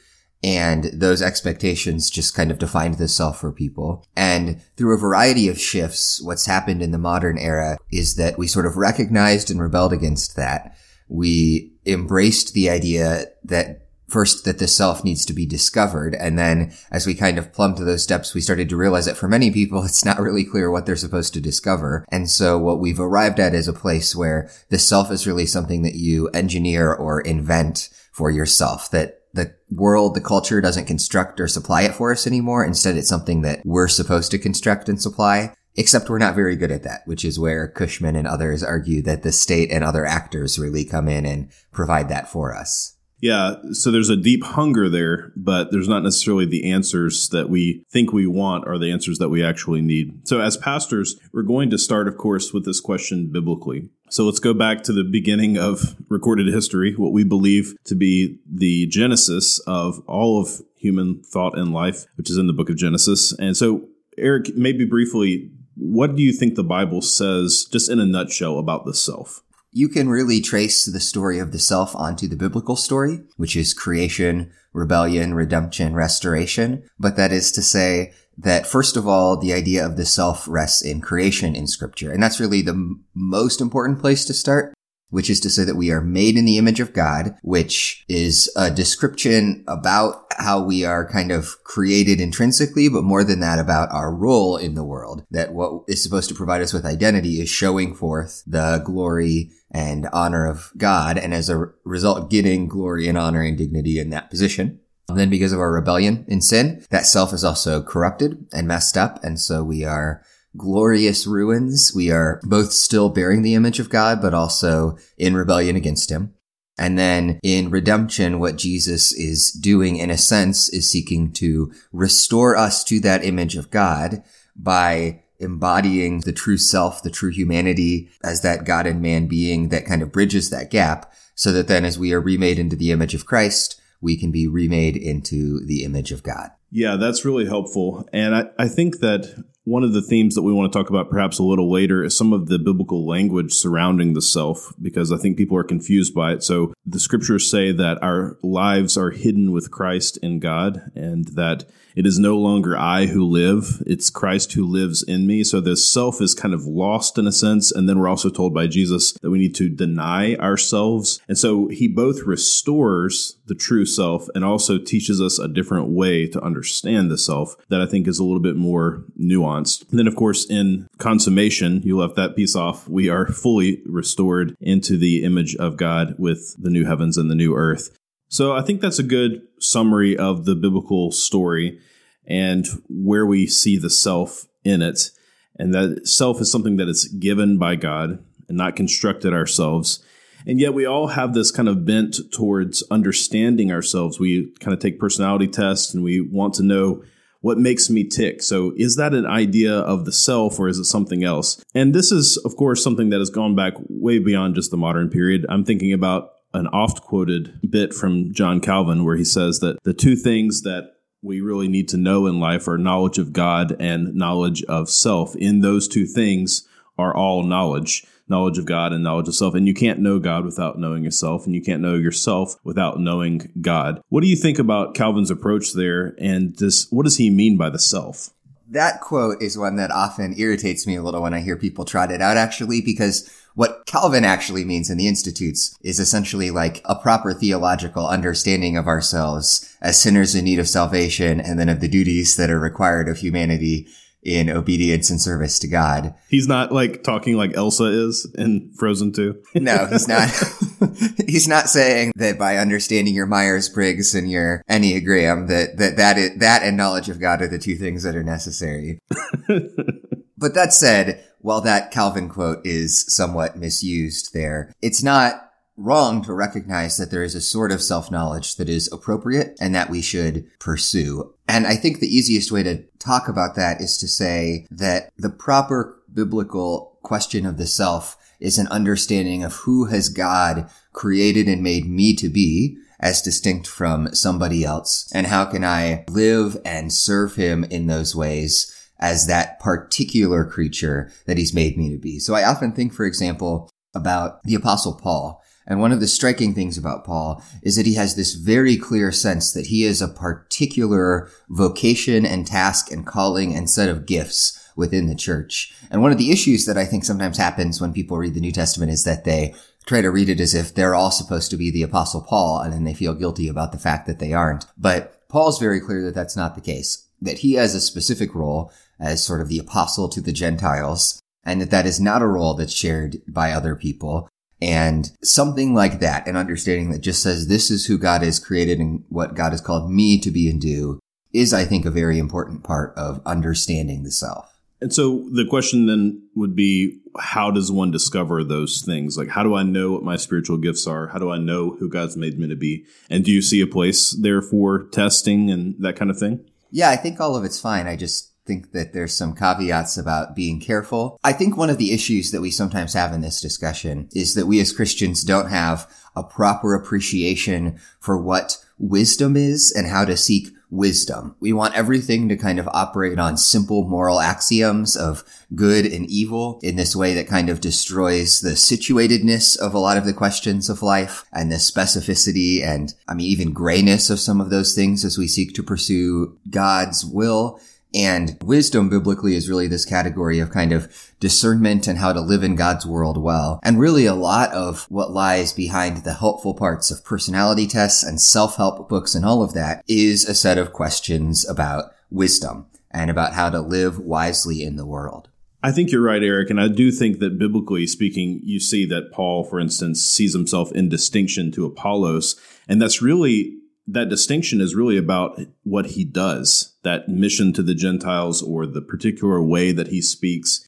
And 0.44 0.86
those 0.86 1.22
expectations 1.22 2.10
just 2.10 2.36
kind 2.36 2.52
of 2.52 2.58
defined 2.60 2.96
the 2.96 3.08
self 3.08 3.40
for 3.40 3.52
people. 3.52 4.06
And 4.16 4.62
through 4.76 4.96
a 4.96 5.00
variety 5.00 5.48
of 5.48 5.60
shifts, 5.60 6.22
what's 6.22 6.46
happened 6.46 6.82
in 6.82 6.92
the 6.92 6.98
modern 6.98 7.38
era 7.38 7.78
is 7.92 8.16
that 8.16 8.38
we 8.38 8.48
sort 8.48 8.66
of 8.66 8.76
recognized 8.76 9.50
and 9.50 9.62
rebelled 9.62 9.94
against 9.94 10.36
that. 10.36 10.76
We 11.08 11.74
embraced 11.86 12.54
the 12.54 12.70
idea 12.70 13.26
that 13.44 13.85
first 14.08 14.46
that 14.46 14.60
the 14.60 14.68
self 14.68 15.04
needs 15.04 15.26
to 15.26 15.34
be 15.34 15.46
discovered. 15.46 16.16
And 16.16 16.38
then 16.38 16.74
as 16.92 17.08
we 17.08 17.16
kind 17.16 17.38
of 17.38 17.52
plumbed 17.54 17.78
those 17.78 18.04
steps, 18.04 18.34
we 18.34 18.42
started 18.42 18.70
to 18.70 18.78
realize 18.78 19.06
that 19.06 19.18
for 19.18 19.28
many 19.28 19.52
people, 19.52 19.84
it's 19.84 20.06
not 20.06 20.20
really 20.20 20.44
clear 20.44 20.70
what 20.70 20.86
they're 20.86 20.96
supposed 20.96 21.34
to 21.34 21.42
discover. 21.42 22.06
And 22.10 22.30
so 22.30 22.58
what 22.58 22.80
we've 22.80 23.00
arrived 23.00 23.40
at 23.40 23.54
is 23.54 23.68
a 23.68 23.74
place 23.74 24.16
where 24.16 24.50
the 24.70 24.80
self 24.80 25.12
is 25.12 25.28
really 25.28 25.46
something 25.46 25.82
that 25.84 25.96
you 25.96 26.30
engineer 26.30 26.94
or 26.94 27.22
invent 27.22 27.90
for 28.12 28.32
yourself 28.32 28.90
that 28.92 29.22
the 29.34 29.54
world, 29.70 30.16
the 30.16 30.22
culture 30.22 30.62
doesn't 30.62 30.86
construct 30.86 31.40
or 31.42 31.48
supply 31.48 31.82
it 31.82 31.94
for 31.94 32.12
us 32.12 32.26
anymore. 32.26 32.64
Instead, 32.64 32.96
it's 32.96 33.10
something 33.10 33.42
that 33.42 33.62
we're 33.66 33.90
supposed 33.90 34.32
to 34.32 34.40
construct 34.40 34.88
and 34.88 35.02
supply. 35.02 35.54
Except 35.78 36.10
we're 36.10 36.20
not 36.20 36.36
very 36.36 36.56
good 36.56 36.72
at 36.72 36.84
that, 36.84 37.02
which 37.06 37.26
is 37.26 37.38
where 37.38 37.68
Cushman 37.68 38.16
and 38.16 38.26
others 38.26 38.64
argue 38.64 39.02
that 39.02 39.24
the 39.24 39.34
state 39.34 39.70
and 39.72 39.84
other 39.84 40.06
actors 40.06 40.58
really 40.58 40.86
come 40.86 41.10
in 41.10 41.26
and 41.26 41.50
provide 41.74 42.08
that 42.08 42.32
for 42.32 42.56
us. 42.56 42.95
Yeah, 43.26 43.56
so 43.72 43.90
there's 43.90 44.12
a 44.12 44.16
deep 44.16 44.44
hunger 44.44 44.88
there, 44.88 45.34
but 45.36 45.72
there's 45.72 45.88
not 45.88 46.04
necessarily 46.04 46.46
the 46.46 46.72
answers 46.72 47.30
that 47.30 47.50
we 47.50 47.84
think 47.90 48.14
we 48.14 48.28
want 48.28 48.66
or 48.68 48.78
the 48.78 48.92
answers 48.92 49.18
that 49.18 49.30
we 49.30 49.44
actually 49.44 49.82
need. 49.82 50.28
So, 50.28 50.42
as 50.42 50.58
pastors, 50.58 51.20
we're 51.34 51.42
going 51.42 51.72
to 51.72 51.80
start, 51.80 52.08
of 52.08 52.18
course, 52.18 52.54
with 52.54 52.66
this 52.66 52.80
question 52.80 53.32
biblically. 53.32 53.90
So, 54.12 54.26
let's 54.26 54.38
go 54.38 54.54
back 54.54 54.84
to 54.84 54.94
the 54.94 55.04
beginning 55.04 55.58
of 55.58 55.96
recorded 56.08 56.54
history, 56.54 56.94
what 56.94 57.14
we 57.14 57.24
believe 57.24 57.74
to 57.86 57.96
be 57.96 58.38
the 58.48 58.86
genesis 58.86 59.58
of 59.66 60.04
all 60.06 60.40
of 60.40 60.62
human 60.78 61.24
thought 61.24 61.58
and 61.58 61.74
life, 61.74 62.06
which 62.18 62.30
is 62.30 62.38
in 62.38 62.46
the 62.46 62.54
book 62.54 62.70
of 62.70 62.78
Genesis. 62.78 63.34
And 63.40 63.58
so, 63.58 63.88
Eric, 64.20 64.56
maybe 64.56 64.86
briefly, 64.86 65.50
what 65.74 66.16
do 66.16 66.22
you 66.22 66.32
think 66.32 66.54
the 66.54 66.64
Bible 66.64 67.02
says, 67.02 67.66
just 67.72 67.90
in 67.90 68.00
a 68.00 68.06
nutshell, 68.06 68.60
about 68.60 68.86
the 68.86 68.94
self? 68.94 69.42
You 69.76 69.90
can 69.90 70.08
really 70.08 70.40
trace 70.40 70.86
the 70.86 71.02
story 71.02 71.38
of 71.38 71.52
the 71.52 71.60
self 71.60 71.94
onto 71.98 72.30
the 72.30 72.38
biblical 72.38 72.78
story, 72.78 73.20
which 73.36 73.58
is 73.58 73.74
creation, 73.74 74.50
rebellion, 74.72 75.34
redemption, 75.34 75.94
restoration. 75.94 76.90
But 76.98 77.18
that 77.18 77.34
is 77.34 77.52
to 77.52 77.62
say 77.62 78.14
that 78.38 78.66
first 78.66 78.96
of 78.96 79.06
all, 79.06 79.36
the 79.36 79.52
idea 79.52 79.86
of 79.86 79.98
the 79.98 80.06
self 80.06 80.48
rests 80.48 80.82
in 80.82 81.02
creation 81.02 81.58
in 81.58 81.68
scripture. 81.68 82.10
And 82.10 82.24
that's 82.24 82.40
really 82.40 82.62
the 82.62 82.72
m- 82.72 83.04
most 83.14 83.60
important 83.60 84.00
place 84.00 84.24
to 84.26 84.34
start 84.34 84.74
which 85.10 85.30
is 85.30 85.40
to 85.42 85.50
say 85.50 85.64
that 85.64 85.76
we 85.76 85.92
are 85.92 86.02
made 86.02 86.38
in 86.38 86.46
the 86.46 86.58
image 86.58 86.80
of 86.80 86.94
God, 86.94 87.36
which 87.42 88.04
is 88.08 88.52
a 88.56 88.72
description 88.72 89.64
about 89.68 90.26
how 90.38 90.62
we 90.62 90.84
are 90.84 91.10
kind 91.10 91.32
of 91.32 91.64
created 91.64 92.20
intrinsically, 92.20 92.90
but 92.90 93.04
more 93.04 93.24
than 93.24 93.40
that 93.40 93.60
about 93.60 93.92
our 93.92 94.14
role 94.14 94.58
in 94.58 94.76
the 94.76 94.84
world. 94.84 95.24
That 95.32 95.54
what 95.54 95.84
is 95.88 96.04
supposed 96.04 96.30
to 96.30 96.36
provide 96.36 96.62
us 96.62 96.74
with 96.74 96.86
identity 96.86 97.40
is 97.40 97.50
showing 97.50 97.96
forth 97.96 98.44
the 98.46 98.82
glory 98.84 99.52
and 99.72 100.08
honor 100.14 100.46
of 100.46 100.72
God, 100.78 101.18
and 101.18 101.34
as 101.34 101.50
a 101.50 101.68
result, 101.84 102.30
getting 102.30 102.68
glory 102.68 103.08
and 103.08 103.18
honor 103.18 103.42
and 103.42 103.58
dignity 103.58 104.00
in 104.00 104.10
that 104.12 104.30
position. 104.30 104.80
And 105.08 105.20
then 105.20 105.30
because 105.30 105.54
of 105.54 105.60
our 105.60 105.72
rebellion 105.72 106.26
and 106.28 106.44
sin, 106.44 106.84
that 106.90 107.06
self 107.06 107.32
is 107.32 107.44
also 107.44 107.84
corrupted 107.84 108.48
and 108.54 108.68
messed 108.68 108.98
up, 108.98 109.24
and 109.24 109.40
so 109.40 109.64
we 109.64 109.84
are 109.84 110.24
glorious 110.58 111.28
ruins. 111.28 111.94
We 111.96 112.12
are 112.12 112.40
both 112.44 112.72
still 112.72 113.10
bearing 113.10 113.42
the 113.42 113.56
image 113.56 113.80
of 113.80 113.90
God, 113.90 114.22
but 114.22 114.34
also 114.34 114.98
in 115.18 115.36
rebellion 115.36 115.76
against 115.76 116.12
him. 116.12 116.34
And 116.78 117.00
then 117.00 117.40
in 117.42 117.70
redemption, 117.70 118.40
what 118.40 118.58
Jesus 118.58 119.14
is 119.14 119.52
doing 119.52 119.96
in 119.96 120.10
a 120.10 120.18
sense 120.18 120.68
is 120.70 120.92
seeking 120.92 121.32
to 121.34 121.72
restore 121.94 122.58
us 122.58 122.84
to 122.86 123.00
that 123.02 123.24
image 123.24 123.56
of 123.56 123.72
God 123.72 124.24
by 124.56 125.24
embodying 125.40 126.22
the 126.22 126.34
true 126.34 126.58
self, 126.58 127.02
the 127.02 127.10
true 127.10 127.32
humanity 127.32 128.10
as 128.24 128.42
that 128.42 128.66
God 128.66 128.88
and 128.88 129.02
man 129.02 129.28
being 129.28 129.70
that 129.70 129.86
kind 129.86 130.02
of 130.02 130.12
bridges 130.12 130.50
that 130.50 130.72
gap 130.72 131.14
so 131.36 131.52
that 131.52 131.68
then 131.68 131.86
as 131.86 132.00
we 132.00 132.14
are 132.14 132.22
remade 132.22 132.58
into 132.60 132.76
the 132.76 132.92
image 132.92 133.14
of 133.14 133.26
Christ, 133.26 133.80
we 134.02 134.18
can 134.18 134.32
be 134.32 134.48
remade 134.48 134.96
into 134.96 135.66
the 135.66 135.84
image 135.84 136.12
of 136.12 136.24
God. 136.24 136.52
Yeah, 136.72 136.96
that's 136.96 137.26
really 137.26 137.46
helpful. 137.46 138.08
And 138.12 138.36
I, 138.36 138.46
I 138.58 138.68
think 138.68 139.00
that 139.00 139.46
one 139.66 139.84
of 139.84 139.94
the 139.94 140.02
themes 140.02 140.36
that 140.36 140.44
we 140.44 140.54
want 140.54 140.72
to 140.72 140.80
talk 140.80 140.90
about 140.90 141.10
perhaps 141.10 141.40
a 141.40 141.44
little 141.44 141.72
later 141.72 142.04
is 142.04 142.16
some 142.16 142.34
of 142.34 142.48
the 142.48 142.60
biblical 142.60 143.06
language 143.06 143.52
surrounding 143.52 144.14
the 144.14 144.22
self, 144.22 144.74
because 144.82 145.12
I 145.12 145.18
think 145.18 145.38
people 145.38 145.58
are 145.58 145.64
confused 145.64 146.14
by 146.14 146.34
it. 146.34 146.44
So 146.44 146.74
the 146.86 147.00
scriptures 147.00 147.50
say 147.50 147.72
that 147.72 148.02
our 148.02 148.38
lives 148.44 148.96
are 148.96 149.10
hidden 149.10 149.52
with 149.52 149.72
Christ 149.72 150.18
in 150.18 150.40
God 150.40 150.92
and 150.96 151.28
that 151.30 151.66
it 151.96 152.06
is 152.06 152.20
no 152.20 152.38
longer 152.38 152.78
I 152.78 153.06
who 153.06 153.24
live. 153.24 153.82
It's 153.88 154.10
Christ 154.10 154.54
who 154.54 154.66
lives 154.66 155.02
in 155.02 155.26
me. 155.26 155.44
So 155.44 155.62
the 155.62 155.78
self 155.78 156.22
is 156.22 156.34
kind 156.34 156.54
of 156.54 156.66
lost 156.66 157.18
in 157.18 157.26
a 157.26 157.32
sense. 157.32 157.72
And 157.72 157.88
then 157.88 158.00
we're 158.00 158.10
also 158.10 158.30
told 158.30 158.54
by 158.54 158.68
Jesus 158.68 159.14
that 159.22 159.30
we 159.30 159.40
need 159.40 159.56
to 159.56 159.70
deny 159.70 160.36
ourselves. 160.36 161.22
And 161.28 161.38
so 161.38 161.68
he 161.70 161.88
both 161.88 162.24
restores 162.24 163.38
the 163.46 163.56
true 163.56 163.86
self 163.86 164.28
and 164.36 164.44
also 164.44 164.78
teaches 164.78 165.22
us 165.22 165.40
a 165.40 165.48
different 165.48 165.90
way 165.90 166.28
to 166.28 166.42
understand 166.42 167.10
the 167.10 167.18
self 167.18 167.56
that 167.70 167.82
I 167.82 167.86
think 167.86 168.08
is 168.08 168.20
a 168.20 168.24
little 168.24 168.42
bit 168.42 168.56
more 168.56 169.04
nuanced. 169.20 169.90
And 169.90 170.00
then, 170.00 170.08
of 170.08 170.16
course, 170.16 170.46
in 170.50 170.88
consummation, 170.98 171.82
you 171.84 171.98
left 171.98 172.16
that 172.16 172.36
piece 172.36 172.56
off. 172.56 172.88
We 172.90 173.10
are 173.10 173.28
fully 173.28 173.82
restored 173.86 174.56
into 174.60 174.98
the 174.98 175.24
image 175.24 175.56
of 175.56 175.78
God 175.78 176.16
with 176.18 176.56
the 176.62 176.70
new 176.70 176.86
heavens 176.86 177.18
and 177.18 177.32
the 177.32 177.36
new 177.36 177.56
earth. 177.56 177.90
So 178.36 178.52
I 178.52 178.64
think 178.64 178.82
that's 178.82 179.00
a 179.00 179.04
good 179.04 179.44
summary 179.62 180.18
of 180.18 180.44
the 180.44 180.56
biblical 180.56 181.10
story 181.14 181.80
and 182.28 182.68
where 182.90 183.26
we 183.26 183.48
see 183.48 183.78
the 183.78 183.90
self 183.90 184.46
in 184.66 184.82
it. 184.82 185.12
And 185.58 185.74
that 185.74 186.06
self 186.06 186.42
is 186.42 186.52
something 186.52 186.76
that 186.76 186.90
is 186.90 187.06
given 187.06 187.58
by 187.58 187.78
God 187.78 188.22
and 188.50 188.58
not 188.58 188.76
constructed 188.76 189.32
ourselves. 189.32 190.04
And 190.46 190.60
yet 190.60 190.74
we 190.74 190.86
all 190.86 191.08
have 191.08 191.34
this 191.34 191.50
kind 191.50 191.70
of 191.70 191.86
bent 191.86 192.18
towards 192.34 192.84
understanding 192.92 193.72
ourselves. 193.72 194.20
We 194.20 194.52
kind 194.60 194.74
of 194.74 194.82
take 194.82 195.00
personality 195.00 195.48
tests 195.48 195.94
and 195.94 196.04
we 196.04 196.20
want 196.20 196.56
to 196.56 196.64
know 196.64 197.06
what 197.40 197.58
makes 197.58 197.90
me 197.90 198.04
tick. 198.04 198.44
So 198.44 198.74
is 198.76 198.98
that 198.98 199.14
an 199.14 199.26
idea 199.26 199.74
of 199.74 200.04
the 200.04 200.12
self 200.12 200.60
or 200.60 200.68
is 200.68 200.78
it 200.78 200.84
something 200.84 201.24
else? 201.24 201.64
And 201.74 201.96
this 201.96 202.12
is, 202.12 202.36
of 202.44 202.58
course, 202.58 202.84
something 202.84 203.12
that 203.12 203.20
has 203.20 203.30
gone 203.30 203.56
back 203.56 203.76
way 203.88 204.20
beyond 204.20 204.56
just 204.56 204.72
the 204.72 204.78
modern 204.78 205.10
period. 205.10 205.46
I'm 205.48 205.64
thinking 205.64 205.94
about 205.94 206.32
an 206.56 206.68
oft 206.68 207.02
quoted 207.02 207.60
bit 207.70 207.94
from 207.94 208.34
John 208.34 208.60
Calvin 208.60 209.04
where 209.04 209.18
he 209.18 209.26
says 209.26 209.60
that 209.60 209.78
the 209.84 209.94
two 209.94 210.16
things 210.16 210.62
that 210.62 210.96
we 211.22 211.42
really 211.42 211.68
need 211.68 211.88
to 211.90 211.98
know 211.98 212.28
in 212.28 212.40
life 212.40 212.68
are 212.68 212.78
knowledge 212.78 213.18
of 213.18 213.34
God 213.34 213.76
and 213.80 214.14
knowledge 214.14 214.64
of 214.64 214.90
self. 214.90 215.36
In 215.36 215.62
those 215.62 215.88
two 215.88 216.06
things 216.06 216.68
are 216.98 217.16
all 217.16 217.44
knowledge 217.44 218.06
knowledge 218.28 218.58
of 218.58 218.66
God 218.66 218.92
and 218.92 219.04
knowledge 219.04 219.28
of 219.28 219.36
self. 219.36 219.54
And 219.54 219.68
you 219.68 219.74
can't 219.74 220.00
know 220.00 220.20
God 220.20 220.46
without 220.46 220.80
knowing 220.80 221.04
yourself, 221.04 221.46
and 221.46 221.54
you 221.54 221.62
can't 221.62 221.82
know 221.82 221.96
yourself 221.96 222.56
without 222.64 223.00
knowing 223.00 223.52
God. 223.62 224.02
What 224.10 224.22
do 224.22 224.28
you 224.28 224.36
think 224.36 224.60
about 224.60 224.96
Calvin's 224.96 225.32
approach 225.32 225.74
there? 225.74 226.16
And 226.18 226.56
this, 226.58 226.88
what 226.92 227.04
does 227.04 227.18
he 227.18 227.30
mean 227.30 227.58
by 227.58 227.70
the 227.70 227.80
self? 227.80 228.30
That 228.76 229.00
quote 229.00 229.42
is 229.42 229.58
one 229.58 229.78
that 229.78 229.90
often 229.90 230.36
irritates 230.38 230.86
me 230.86 230.98
a 230.98 231.02
little 231.02 231.22
when 231.22 231.34
I 231.34 231.40
hear 231.40 231.56
people 231.56 231.86
trot 231.86 232.12
it 232.12 232.22
out, 232.22 232.36
actually, 232.36 232.82
because 232.82 233.30
what 233.54 233.86
Calvin 233.86 234.26
actually 234.26 234.66
means 234.66 234.90
in 234.90 234.98
the 234.98 235.08
Institutes 235.08 235.78
is 235.82 235.98
essentially 235.98 236.52
like 236.52 236.82
a 236.84 236.94
proper 236.94 237.34
theological 237.34 238.06
understanding 238.06 238.76
of 238.76 238.86
ourselves 238.86 239.78
as 239.82 240.02
sinners 240.02 240.36
in 240.36 240.44
need 240.44 240.60
of 240.60 240.68
salvation 240.68 241.40
and 241.40 241.58
then 241.58 241.70
of 241.70 241.80
the 241.80 241.88
duties 241.88 242.36
that 242.36 242.50
are 242.50 242.60
required 242.60 243.08
of 243.08 243.20
humanity 243.20 243.88
in 244.26 244.50
obedience 244.50 245.10
and 245.10 245.22
service 245.22 245.60
to 245.60 245.68
God. 245.68 246.16
He's 246.30 246.48
not 246.48 246.72
like 246.72 247.04
talking 247.04 247.38
like 247.38 247.56
Elsa 247.56 247.86
is 247.86 248.30
in 248.38 248.72
Frozen 248.76 249.14
2. 249.14 249.44
no, 249.56 249.86
he's 249.86 250.08
not. 250.08 250.30
he's 251.28 251.48
not 251.48 251.70
saying 251.70 252.12
that 252.16 252.38
by 252.38 252.58
understanding 252.58 253.14
your 253.14 253.26
Myers-Briggs 253.26 254.16
and 254.16 254.30
your 254.30 254.64
Enneagram 254.70 255.48
that 255.48 255.78
that 255.78 255.98
that, 255.98 256.18
is, 256.18 256.38
that 256.40 256.64
and 256.64 256.78
knowledge 256.78 257.10
of 257.10 257.20
God 257.20 257.42
are 257.42 257.48
the 257.48 257.60
two 257.60 257.76
things 257.76 258.04
that 258.04 258.16
are 258.16 258.24
necessary. 258.24 259.00
but 260.38 260.54
that 260.54 260.74
said, 260.74 261.24
while 261.40 261.62
that 261.62 261.92
Calvin 261.92 262.30
quote 262.30 262.66
is 262.66 263.06
somewhat 263.14 263.58
misused 263.58 264.34
there, 264.34 264.74
it's 264.82 265.04
not 265.04 265.45
wrong 265.78 266.24
to 266.24 266.34
recognize 266.34 266.98
that 266.98 267.12
there 267.12 267.24
is 267.24 267.36
a 267.36 267.42
sort 267.42 267.72
of 267.72 267.82
self-knowledge 267.82 268.56
that 268.56 268.70
is 268.70 268.92
appropriate 268.92 269.58
and 269.60 269.76
that 269.76 269.90
we 269.90 270.02
should 270.02 270.46
pursue. 270.60 271.34
And 271.48 271.68
I 271.68 271.76
think 271.76 272.00
the 272.00 272.16
easiest 272.16 272.52
way 272.52 272.64
to 272.64 272.84
talk 273.00 273.28
about 273.28 273.56
that 273.56 273.82
is 273.82 273.98
to 273.98 274.08
say 274.08 274.66
that 274.72 275.12
the 275.18 275.30
proper 275.30 276.02
biblical 276.14 276.98
question 277.04 277.46
of 277.46 277.58
the 277.58 277.68
self 277.68 278.18
is 278.40 278.58
an 278.58 278.68
understanding 278.68 279.44
of 279.44 279.54
who 279.54 279.86
has 279.86 280.10
God 280.10 280.70
created 280.94 281.48
and 281.48 281.62
made 281.62 281.86
me 281.86 282.16
to 282.16 282.30
be 282.30 282.78
as 283.00 283.22
distinct 283.22 283.68
from 283.68 284.14
somebody 284.14 284.64
else 284.64 285.12
and 285.14 285.28
how 285.28 285.46
can 285.46 285.64
I 285.64 286.06
live 286.10 286.58
and 286.64 286.92
serve 286.92 287.36
him 287.36 287.64
in 287.66 287.88
those 287.88 288.16
ways 288.16 288.72
as 289.00 289.28
that 289.28 289.60
particular 289.60 290.46
creature 290.46 291.12
that 291.26 291.38
he's 291.38 291.54
made 291.54 291.78
me 291.78 291.90
to 291.92 291.98
be. 291.98 292.20
So 292.20 292.34
I 292.34 292.48
often 292.48 292.72
think, 292.72 292.94
for 292.94 293.06
example, 293.06 293.70
about 293.94 294.42
the 294.44 294.56
apostle 294.56 294.94
Paul 294.94 295.44
and 295.68 295.80
one 295.80 295.92
of 295.92 296.00
the 296.00 296.08
striking 296.08 296.54
things 296.54 296.78
about 296.78 297.06
Paul 297.06 297.44
is 297.62 297.76
that 297.76 297.86
he 297.86 297.96
has 297.96 298.16
this 298.16 298.36
very 298.36 298.78
clear 298.78 299.12
sense 299.12 299.52
that 299.54 299.68
he 299.68 299.84
is 299.84 300.02
a 300.02 300.08
particular 300.08 301.30
vocation 301.50 302.26
and 302.26 302.46
task 302.46 302.92
and 302.92 303.06
calling 303.06 303.56
and 303.56 303.70
set 303.70 303.90
of 303.90 304.06
gifts 304.06 304.62
within 304.76 305.08
the 305.08 305.16
church. 305.16 305.74
And 305.90 306.02
one 306.02 306.12
of 306.12 306.18
the 306.18 306.32
issues 306.32 306.66
that 306.66 306.78
I 306.78 306.86
think 306.86 307.06
sometimes 307.06 307.38
happens 307.38 307.80
when 307.80 307.94
people 307.94 308.18
read 308.18 308.34
the 308.34 308.42
New 308.42 308.52
Testament 308.52 308.92
is 308.92 309.04
that 309.06 309.24
they 309.24 309.56
try 309.86 310.02
to 310.02 310.12
read 310.12 310.30
it 310.30 310.40
as 310.40 310.54
if 310.54 310.74
they're 310.74 310.96
all 310.96 311.12
supposed 311.12 311.50
to 311.52 311.58
be 311.58 311.72
the 311.72 311.84
apostle 311.84 312.22
Paul 312.22 312.60
and 312.60 312.74
then 312.74 312.84
they 312.84 312.94
feel 312.94 313.14
guilty 313.14 313.48
about 313.48 313.72
the 313.72 313.78
fact 313.78 314.06
that 314.08 314.20
they 314.20 314.34
aren't. 314.34 314.66
But 314.78 315.28
Paul's 315.30 315.60
very 315.60 315.80
clear 315.80 316.04
that 316.04 316.16
that's 316.16 316.36
not 316.36 316.56
the 316.56 316.62
case, 316.62 317.08
that 317.22 317.40
he 317.40 317.54
has 317.54 317.74
a 317.74 317.82
specific 317.82 318.36
role 318.36 318.72
as 319.00 319.26
sort 319.26 319.42
of 319.42 319.50
the 319.50 319.60
apostle 319.60 320.10
to 320.10 320.22
the 320.22 320.32
Gentiles 320.32 321.22
and 321.44 321.62
that 321.62 321.72
that 321.72 321.86
is 321.86 322.00
not 322.00 322.22
a 322.22 322.28
role 322.28 322.56
that's 322.56 322.74
shared 322.74 323.22
by 323.28 323.52
other 323.52 323.76
people 323.76 324.28
and 324.62 325.12
something 325.24 325.74
like 325.74 326.00
that, 326.00 326.28
an 326.28 326.36
understanding 326.36 326.92
that 326.92 327.02
just 327.02 327.22
says 327.22 327.48
this 327.48 327.70
is 327.70 327.86
who 327.86 327.98
God 327.98 328.22
has 328.22 328.40
created 328.40 328.80
and 328.80 329.04
what 329.10 329.36
God 329.36 329.52
has 329.52 329.62
called 329.62 329.92
me 329.92 330.20
to 330.20 330.32
be 330.32 330.50
and 330.50 330.62
do 330.62 331.00
is, 331.34 331.54
I 331.54 331.66
think, 331.66 331.86
a 331.86 331.92
very 331.92 332.18
important 332.18 332.64
part 332.64 332.94
of 332.96 333.22
understanding 333.26 334.04
the 334.04 334.12
self. 334.12 334.52
And 334.82 334.94
so 334.94 335.26
the 335.32 335.46
question 335.46 335.88
then 335.88 336.22
would 336.36 336.56
be 336.56 337.00
how 337.18 337.50
does 337.50 337.72
one 337.72 337.92
discover 337.92 338.44
those 338.44 338.82
things? 338.82 339.18
Like, 339.18 339.30
how 339.30 339.44
do 339.44 339.56
I 339.56 339.64
know 339.64 339.92
what 339.92 340.04
my 340.04 340.18
spiritual 340.18 340.58
gifts 340.58 340.86
are? 340.86 341.08
How 341.08 341.18
do 341.18 341.32
I 341.32 341.38
know 341.38 341.72
who 341.72 341.90
God's 341.90 342.18
made 342.18 342.38
me 342.38 342.48
to 342.50 342.56
be? 342.56 342.86
And 343.10 343.24
do 343.24 343.32
you 343.32 343.42
see 343.42 343.62
a 343.62 343.68
place 343.68 344.12
there 344.12 344.42
for 344.42 344.84
testing 344.88 345.50
and 345.50 345.76
that 345.80 345.96
kind 345.96 346.12
of 346.12 346.20
thing? 346.20 346.46
Yeah, 346.72 346.90
I 346.90 346.98
think 346.98 347.22
all 347.22 347.36
of 347.36 347.46
it's 347.46 347.60
fine. 347.60 347.88
I 347.88 347.96
just 347.96 348.32
think 348.46 348.72
that 348.74 348.94
there's 348.94 349.14
some 349.14 349.34
caveats 349.34 349.98
about 349.98 350.36
being 350.36 350.60
careful. 350.60 351.20
I 351.24 351.34
think 351.34 351.58
one 351.58 351.70
of 351.70 351.78
the 351.78 351.92
issues 351.92 352.32
that 352.32 352.42
we 352.42 352.52
sometimes 352.52 352.94
have 352.94 353.12
in 353.12 353.22
this 353.22 353.42
discussion 353.42 354.08
is 354.14 354.36
that 354.36 354.46
we 354.46 354.60
as 354.60 354.72
Christians 354.72 355.24
don't 355.24 355.50
have 355.50 355.92
a 356.16 356.24
proper 356.24 356.76
appreciation 356.76 357.80
for 358.00 358.18
what 358.18 358.64
wisdom 358.78 359.36
is 359.36 359.72
and 359.72 359.88
how 359.88 360.06
to 360.06 360.16
seek 360.16 360.50
wisdom. 360.70 361.36
We 361.40 361.54
want 361.54 361.76
everything 361.76 362.28
to 362.30 362.36
kind 362.36 362.60
of 362.60 362.68
operate 362.68 363.18
on 363.18 363.38
simple 363.38 363.88
moral 363.88 364.20
axioms 364.20 364.96
of 364.96 365.24
good 365.54 365.86
and 365.86 366.06
evil 366.08 366.60
in 366.64 366.76
this 366.76 366.96
way 366.96 367.14
that 367.14 367.28
kind 367.28 367.50
of 367.50 367.62
destroys 367.62 368.42
the 368.42 368.52
situatedness 368.52 369.58
of 369.58 369.74
a 369.74 369.80
lot 369.80 369.98
of 369.98 370.06
the 370.06 370.14
questions 370.14 370.70
of 370.70 370.82
life 370.82 371.24
and 371.32 371.52
the 371.52 371.56
specificity 371.56 372.62
and, 372.64 372.94
I 373.08 373.14
mean, 373.14 373.28
even 373.28 373.54
grayness 373.54 374.10
of 374.10 374.20
some 374.20 374.42
of 374.42 374.50
those 374.50 374.74
things 374.74 375.06
as 375.06 375.18
we 375.18 375.28
seek 375.28 375.54
to 375.56 375.64
pursue 375.64 376.38
God's 376.50 377.06
will. 377.06 377.60
And 377.96 378.38
wisdom 378.44 378.90
biblically 378.90 379.36
is 379.36 379.50
really 379.50 379.68
this 379.68 379.86
category 379.86 380.40
of 380.40 380.52
kind 380.52 380.74
of 380.74 381.14
discernment 381.22 381.88
and 381.88 381.98
how 381.98 382.12
to 382.12 382.20
live 382.20 382.44
in 382.44 382.58
God's 382.58 382.86
world 382.86 383.18
well. 383.18 383.62
And 383.64 383.80
really 383.80 384.06
a 384.06 384.14
lot 384.14 384.52
of 384.52 384.84
what 384.90 385.12
lies 385.12 385.54
behind 385.54 386.04
the 386.04 386.14
helpful 386.14 386.54
parts 386.54 386.92
of 386.92 387.06
personality 387.06 387.68
tests 387.68 388.04
and 388.04 388.20
self-help 388.20 388.90
books 388.90 389.16
and 389.16 389.26
all 389.26 389.42
of 389.42 389.54
that 389.54 389.82
is 389.88 390.26
a 390.26 390.36
set 390.36 390.58
of 390.58 390.74
questions 390.74 391.48
about 391.48 391.86
wisdom 392.12 392.66
and 392.92 393.10
about 393.10 393.34
how 393.34 393.50
to 393.50 393.62
live 393.62 393.98
wisely 393.98 394.62
in 394.62 394.76
the 394.76 394.86
world. 394.86 395.30
I 395.64 395.72
think 395.72 395.90
you're 395.90 396.02
right, 396.02 396.22
Eric. 396.22 396.50
And 396.50 396.60
I 396.60 396.68
do 396.68 396.92
think 396.92 397.20
that 397.20 397.40
biblically 397.40 397.88
speaking, 397.88 398.42
you 398.44 398.60
see 398.60 398.86
that 398.88 399.12
Paul, 399.12 399.46
for 399.46 399.60
instance, 399.60 400.06
sees 400.06 400.34
himself 400.34 400.72
in 400.74 400.90
distinction 400.90 401.50
to 401.54 401.66
Apollos. 401.66 402.36
And 402.68 402.82
that's 402.82 403.02
really 403.02 403.58
that 403.88 404.10
distinction 404.10 404.62
is 404.62 404.76
really 404.76 404.98
about 404.98 405.40
what 405.64 405.88
he 405.88 406.04
does, 406.04 406.76
that 406.84 407.08
mission 407.08 407.54
to 407.54 407.64
the 407.64 407.76
Gentiles 407.76 408.42
or 408.42 408.66
the 408.66 408.82
particular 408.82 409.42
way 409.42 409.72
that 409.72 409.88
he 409.88 410.02
speaks. 410.02 410.68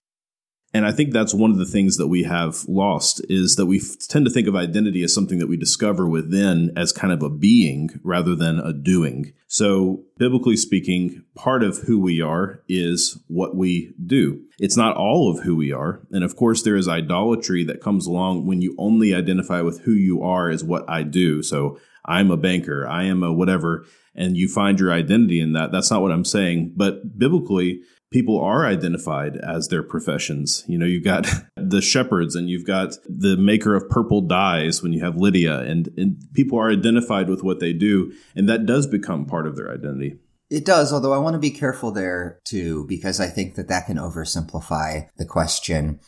And 0.73 0.85
I 0.85 0.91
think 0.91 1.11
that's 1.11 1.33
one 1.33 1.49
of 1.49 1.57
the 1.57 1.65
things 1.65 1.97
that 1.97 2.07
we 2.07 2.23
have 2.23 2.65
lost 2.67 3.25
is 3.29 3.55
that 3.55 3.65
we 3.65 3.81
tend 4.09 4.25
to 4.25 4.31
think 4.31 4.47
of 4.47 4.55
identity 4.55 5.01
as 5.01 5.13
something 5.13 5.39
that 5.39 5.47
we 5.47 5.57
discover 5.57 6.07
within 6.07 6.71
as 6.75 6.91
kind 6.91 7.13
of 7.13 7.23
a 7.23 7.29
being 7.29 7.99
rather 8.03 8.35
than 8.35 8.59
a 8.59 8.73
doing. 8.73 9.33
So, 9.47 10.03
biblically 10.17 10.57
speaking, 10.57 11.23
part 11.35 11.63
of 11.63 11.79
who 11.79 11.99
we 11.99 12.21
are 12.21 12.63
is 12.67 13.17
what 13.27 13.55
we 13.55 13.93
do. 14.05 14.41
It's 14.59 14.75
not 14.75 14.97
all 14.97 15.31
of 15.31 15.43
who 15.43 15.55
we 15.55 15.71
are. 15.71 16.01
And 16.11 16.23
of 16.23 16.35
course, 16.35 16.61
there 16.61 16.75
is 16.75 16.87
idolatry 16.87 17.63
that 17.63 17.81
comes 17.81 18.05
along 18.05 18.45
when 18.45 18.61
you 18.61 18.75
only 18.77 19.15
identify 19.15 19.61
with 19.61 19.81
who 19.81 19.93
you 19.93 20.21
are 20.21 20.49
as 20.49 20.65
what 20.65 20.87
I 20.89 21.03
do. 21.03 21.41
So, 21.41 21.79
I'm 22.07 22.31
a 22.31 22.37
banker, 22.37 22.87
I 22.87 23.03
am 23.03 23.23
a 23.23 23.33
whatever, 23.33 23.85
and 24.15 24.37
you 24.37 24.47
find 24.47 24.79
your 24.79 24.91
identity 24.91 25.39
in 25.39 25.53
that. 25.53 25.71
That's 25.71 25.91
not 25.91 26.01
what 26.01 26.11
I'm 26.11 26.25
saying. 26.25 26.73
But 26.75 27.17
biblically, 27.17 27.81
people 28.11 28.39
are 28.39 28.65
identified 28.65 29.37
as 29.37 29.67
their 29.67 29.83
professions. 29.83 30.63
You 30.67 30.77
know, 30.77 30.85
you've 30.85 31.03
got 31.03 31.27
the 31.55 31.81
shepherds 31.81 32.35
and 32.35 32.49
you've 32.49 32.65
got 32.65 32.95
the 33.07 33.37
maker 33.37 33.75
of 33.75 33.89
purple 33.89 34.21
dyes 34.21 34.81
when 34.81 34.93
you 34.93 35.03
have 35.03 35.17
Lydia, 35.17 35.59
and, 35.61 35.89
and 35.97 36.17
people 36.33 36.59
are 36.59 36.71
identified 36.71 37.29
with 37.29 37.43
what 37.43 37.59
they 37.59 37.73
do, 37.73 38.13
and 38.35 38.47
that 38.49 38.65
does 38.65 38.87
become 38.87 39.25
part 39.25 39.47
of 39.47 39.55
their 39.55 39.71
identity. 39.71 40.17
It 40.49 40.63
does, 40.63 40.93
although 40.93 41.13
I 41.13 41.17
want 41.17 41.33
to 41.33 41.39
be 41.39 41.51
careful 41.51 41.91
there 41.91 42.39
too, 42.45 42.85
because 42.87 43.19
I 43.19 43.27
think 43.27 43.55
that 43.55 43.67
that 43.67 43.87
can 43.87 43.97
oversimplify 43.97 45.09
the 45.17 45.25
question. 45.25 45.99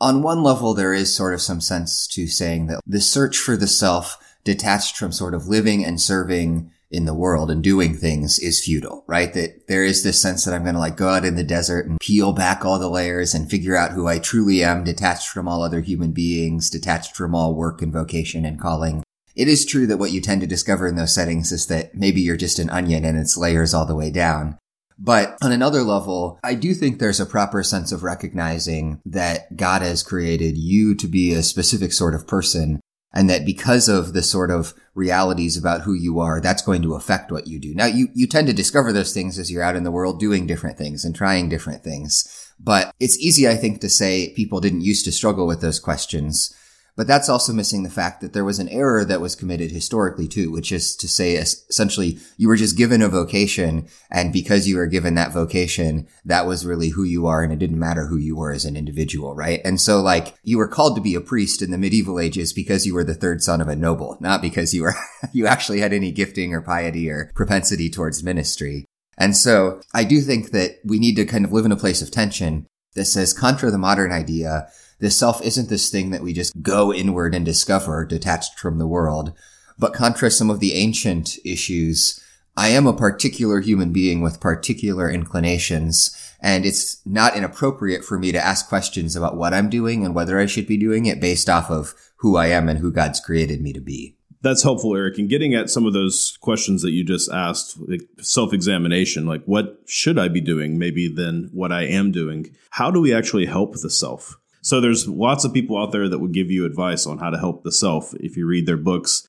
On 0.00 0.22
one 0.22 0.42
level, 0.42 0.72
there 0.72 0.94
is 0.94 1.14
sort 1.14 1.34
of 1.34 1.42
some 1.42 1.60
sense 1.60 2.06
to 2.08 2.26
saying 2.26 2.66
that 2.66 2.80
the 2.86 3.00
search 3.00 3.36
for 3.36 3.56
the 3.56 3.66
self 3.66 4.16
detached 4.46 4.96
from 4.96 5.12
sort 5.12 5.34
of 5.34 5.48
living 5.48 5.84
and 5.84 6.00
serving 6.00 6.70
in 6.90 7.04
the 7.04 7.14
world 7.14 7.50
and 7.50 7.62
doing 7.62 7.94
things 7.94 8.38
is 8.38 8.64
futile, 8.64 9.04
right? 9.08 9.34
That 9.34 9.66
there 9.66 9.84
is 9.84 10.02
this 10.02 10.22
sense 10.22 10.44
that 10.44 10.54
I'm 10.54 10.62
going 10.62 10.76
to 10.76 10.80
like 10.80 10.96
go 10.96 11.08
out 11.08 11.24
in 11.24 11.34
the 11.34 11.44
desert 11.44 11.86
and 11.86 12.00
peel 12.00 12.32
back 12.32 12.64
all 12.64 12.78
the 12.78 12.88
layers 12.88 13.34
and 13.34 13.50
figure 13.50 13.76
out 13.76 13.90
who 13.90 14.06
I 14.06 14.20
truly 14.20 14.62
am, 14.62 14.84
detached 14.84 15.28
from 15.28 15.48
all 15.48 15.62
other 15.62 15.80
human 15.80 16.12
beings, 16.12 16.70
detached 16.70 17.16
from 17.16 17.34
all 17.34 17.54
work 17.54 17.82
and 17.82 17.92
vocation 17.92 18.46
and 18.46 18.58
calling. 18.58 19.02
It 19.34 19.48
is 19.48 19.66
true 19.66 19.86
that 19.88 19.98
what 19.98 20.12
you 20.12 20.20
tend 20.20 20.40
to 20.42 20.46
discover 20.46 20.86
in 20.86 20.94
those 20.94 21.12
settings 21.12 21.52
is 21.52 21.66
that 21.66 21.94
maybe 21.94 22.20
you're 22.20 22.36
just 22.36 22.58
an 22.58 22.70
onion 22.70 23.04
and 23.04 23.18
it's 23.18 23.36
layers 23.36 23.74
all 23.74 23.84
the 23.84 23.96
way 23.96 24.10
down. 24.10 24.56
But 24.98 25.36
on 25.42 25.52
another 25.52 25.82
level, 25.82 26.38
I 26.42 26.54
do 26.54 26.72
think 26.72 26.98
there's 26.98 27.20
a 27.20 27.26
proper 27.26 27.62
sense 27.62 27.92
of 27.92 28.02
recognizing 28.02 29.00
that 29.04 29.56
God 29.56 29.82
has 29.82 30.02
created 30.02 30.56
you 30.56 30.94
to 30.94 31.06
be 31.06 31.32
a 31.32 31.42
specific 31.42 31.92
sort 31.92 32.14
of 32.14 32.26
person 32.26 32.80
and 33.12 33.30
that 33.30 33.46
because 33.46 33.88
of 33.88 34.12
the 34.12 34.22
sort 34.22 34.50
of 34.50 34.74
realities 34.94 35.56
about 35.56 35.82
who 35.82 35.92
you 35.92 36.18
are, 36.18 36.40
that's 36.40 36.62
going 36.62 36.82
to 36.82 36.94
affect 36.94 37.30
what 37.30 37.46
you 37.46 37.58
do. 37.58 37.74
Now, 37.74 37.86
you, 37.86 38.08
you 38.14 38.26
tend 38.26 38.46
to 38.46 38.52
discover 38.52 38.92
those 38.92 39.12
things 39.12 39.38
as 39.38 39.50
you're 39.50 39.62
out 39.62 39.76
in 39.76 39.84
the 39.84 39.90
world 39.90 40.18
doing 40.18 40.46
different 40.46 40.78
things 40.78 41.04
and 41.04 41.14
trying 41.14 41.48
different 41.48 41.84
things. 41.84 42.52
But 42.58 42.94
it's 42.98 43.18
easy, 43.18 43.46
I 43.46 43.56
think, 43.56 43.80
to 43.82 43.90
say 43.90 44.32
people 44.34 44.60
didn't 44.60 44.80
used 44.80 45.04
to 45.04 45.12
struggle 45.12 45.46
with 45.46 45.60
those 45.60 45.78
questions. 45.78 46.54
But 46.96 47.06
that's 47.06 47.28
also 47.28 47.52
missing 47.52 47.82
the 47.82 47.90
fact 47.90 48.22
that 48.22 48.32
there 48.32 48.44
was 48.44 48.58
an 48.58 48.70
error 48.70 49.04
that 49.04 49.20
was 49.20 49.36
committed 49.36 49.70
historically 49.70 50.26
too, 50.26 50.50
which 50.50 50.72
is 50.72 50.96
to 50.96 51.06
say 51.06 51.34
essentially 51.34 52.18
you 52.38 52.48
were 52.48 52.56
just 52.56 52.76
given 52.76 53.02
a 53.02 53.08
vocation 53.08 53.86
and 54.10 54.32
because 54.32 54.66
you 54.66 54.76
were 54.76 54.86
given 54.86 55.14
that 55.14 55.32
vocation, 55.32 56.08
that 56.24 56.46
was 56.46 56.64
really 56.64 56.88
who 56.88 57.02
you 57.04 57.26
are 57.26 57.42
and 57.42 57.52
it 57.52 57.58
didn't 57.58 57.78
matter 57.78 58.06
who 58.06 58.16
you 58.16 58.34
were 58.34 58.50
as 58.50 58.64
an 58.64 58.76
individual, 58.76 59.34
right? 59.34 59.60
And 59.62 59.78
so 59.78 60.00
like 60.00 60.34
you 60.42 60.56
were 60.56 60.68
called 60.68 60.96
to 60.96 61.02
be 61.02 61.14
a 61.14 61.20
priest 61.20 61.60
in 61.60 61.70
the 61.70 61.78
medieval 61.78 62.18
ages 62.18 62.54
because 62.54 62.86
you 62.86 62.94
were 62.94 63.04
the 63.04 63.14
third 63.14 63.42
son 63.42 63.60
of 63.60 63.68
a 63.68 63.76
noble, 63.76 64.16
not 64.20 64.40
because 64.40 64.72
you 64.72 64.82
were, 64.82 64.94
you 65.32 65.46
actually 65.46 65.80
had 65.80 65.92
any 65.92 66.10
gifting 66.10 66.54
or 66.54 66.62
piety 66.62 67.10
or 67.10 67.30
propensity 67.34 67.90
towards 67.90 68.22
ministry. 68.22 68.86
And 69.18 69.36
so 69.36 69.80
I 69.94 70.04
do 70.04 70.22
think 70.22 70.50
that 70.52 70.78
we 70.82 70.98
need 70.98 71.16
to 71.16 71.26
kind 71.26 71.44
of 71.44 71.52
live 71.52 71.66
in 71.66 71.72
a 71.72 71.76
place 71.76 72.00
of 72.00 72.10
tension 72.10 72.66
that 72.94 73.04
says 73.04 73.34
contra 73.34 73.70
the 73.70 73.78
modern 73.78 74.12
idea 74.12 74.68
the 74.98 75.10
self 75.10 75.44
isn't 75.44 75.68
this 75.68 75.90
thing 75.90 76.10
that 76.10 76.22
we 76.22 76.32
just 76.32 76.62
go 76.62 76.92
inward 76.92 77.34
and 77.34 77.44
discover 77.44 78.04
detached 78.04 78.58
from 78.58 78.78
the 78.78 78.86
world, 78.86 79.32
but 79.78 79.92
contra 79.92 80.30
some 80.30 80.50
of 80.50 80.60
the 80.60 80.74
ancient 80.74 81.36
issues. 81.44 82.22
I 82.56 82.68
am 82.68 82.86
a 82.86 82.96
particular 82.96 83.60
human 83.60 83.92
being 83.92 84.22
with 84.22 84.40
particular 84.40 85.10
inclinations, 85.10 86.16
and 86.40 86.64
it's 86.64 87.04
not 87.04 87.36
inappropriate 87.36 88.02
for 88.02 88.18
me 88.18 88.32
to 88.32 88.42
ask 88.42 88.68
questions 88.68 89.14
about 89.14 89.36
what 89.36 89.52
I'm 89.52 89.68
doing 89.68 90.06
and 90.06 90.14
whether 90.14 90.38
I 90.38 90.46
should 90.46 90.66
be 90.66 90.78
doing 90.78 91.04
it 91.04 91.20
based 91.20 91.50
off 91.50 91.70
of 91.70 91.94
who 92.16 92.36
I 92.36 92.46
am 92.46 92.70
and 92.70 92.78
who 92.78 92.90
God's 92.90 93.20
created 93.20 93.60
me 93.60 93.74
to 93.74 93.80
be. 93.80 94.16
That's 94.40 94.62
helpful, 94.62 94.96
Eric. 94.96 95.18
And 95.18 95.28
getting 95.28 95.54
at 95.54 95.68
some 95.68 95.86
of 95.86 95.92
those 95.92 96.38
questions 96.40 96.80
that 96.82 96.92
you 96.92 97.04
just 97.04 97.30
asked, 97.30 97.78
like 97.88 98.02
self 98.20 98.54
examination, 98.54 99.26
like 99.26 99.44
what 99.44 99.80
should 99.86 100.18
I 100.18 100.28
be 100.28 100.40
doing, 100.40 100.78
maybe 100.78 101.08
than 101.08 101.50
what 101.52 101.72
I 101.72 101.82
am 101.82 102.12
doing? 102.12 102.54
How 102.70 102.90
do 102.90 103.00
we 103.00 103.12
actually 103.12 103.46
help 103.46 103.74
the 103.74 103.90
self? 103.90 104.38
So 104.66 104.80
there's 104.80 105.06
lots 105.06 105.44
of 105.44 105.54
people 105.54 105.80
out 105.80 105.92
there 105.92 106.08
that 106.08 106.18
would 106.18 106.34
give 106.34 106.50
you 106.50 106.66
advice 106.66 107.06
on 107.06 107.18
how 107.18 107.30
to 107.30 107.38
help 107.38 107.62
the 107.62 107.70
self 107.70 108.12
if 108.14 108.36
you 108.36 108.48
read 108.48 108.66
their 108.66 108.76
books. 108.76 109.28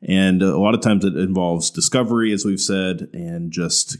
And 0.00 0.40
a 0.40 0.56
lot 0.56 0.76
of 0.76 0.82
times 0.82 1.04
it 1.04 1.16
involves 1.16 1.72
discovery, 1.72 2.32
as 2.32 2.44
we've 2.44 2.60
said, 2.60 3.08
and 3.12 3.50
just 3.50 3.96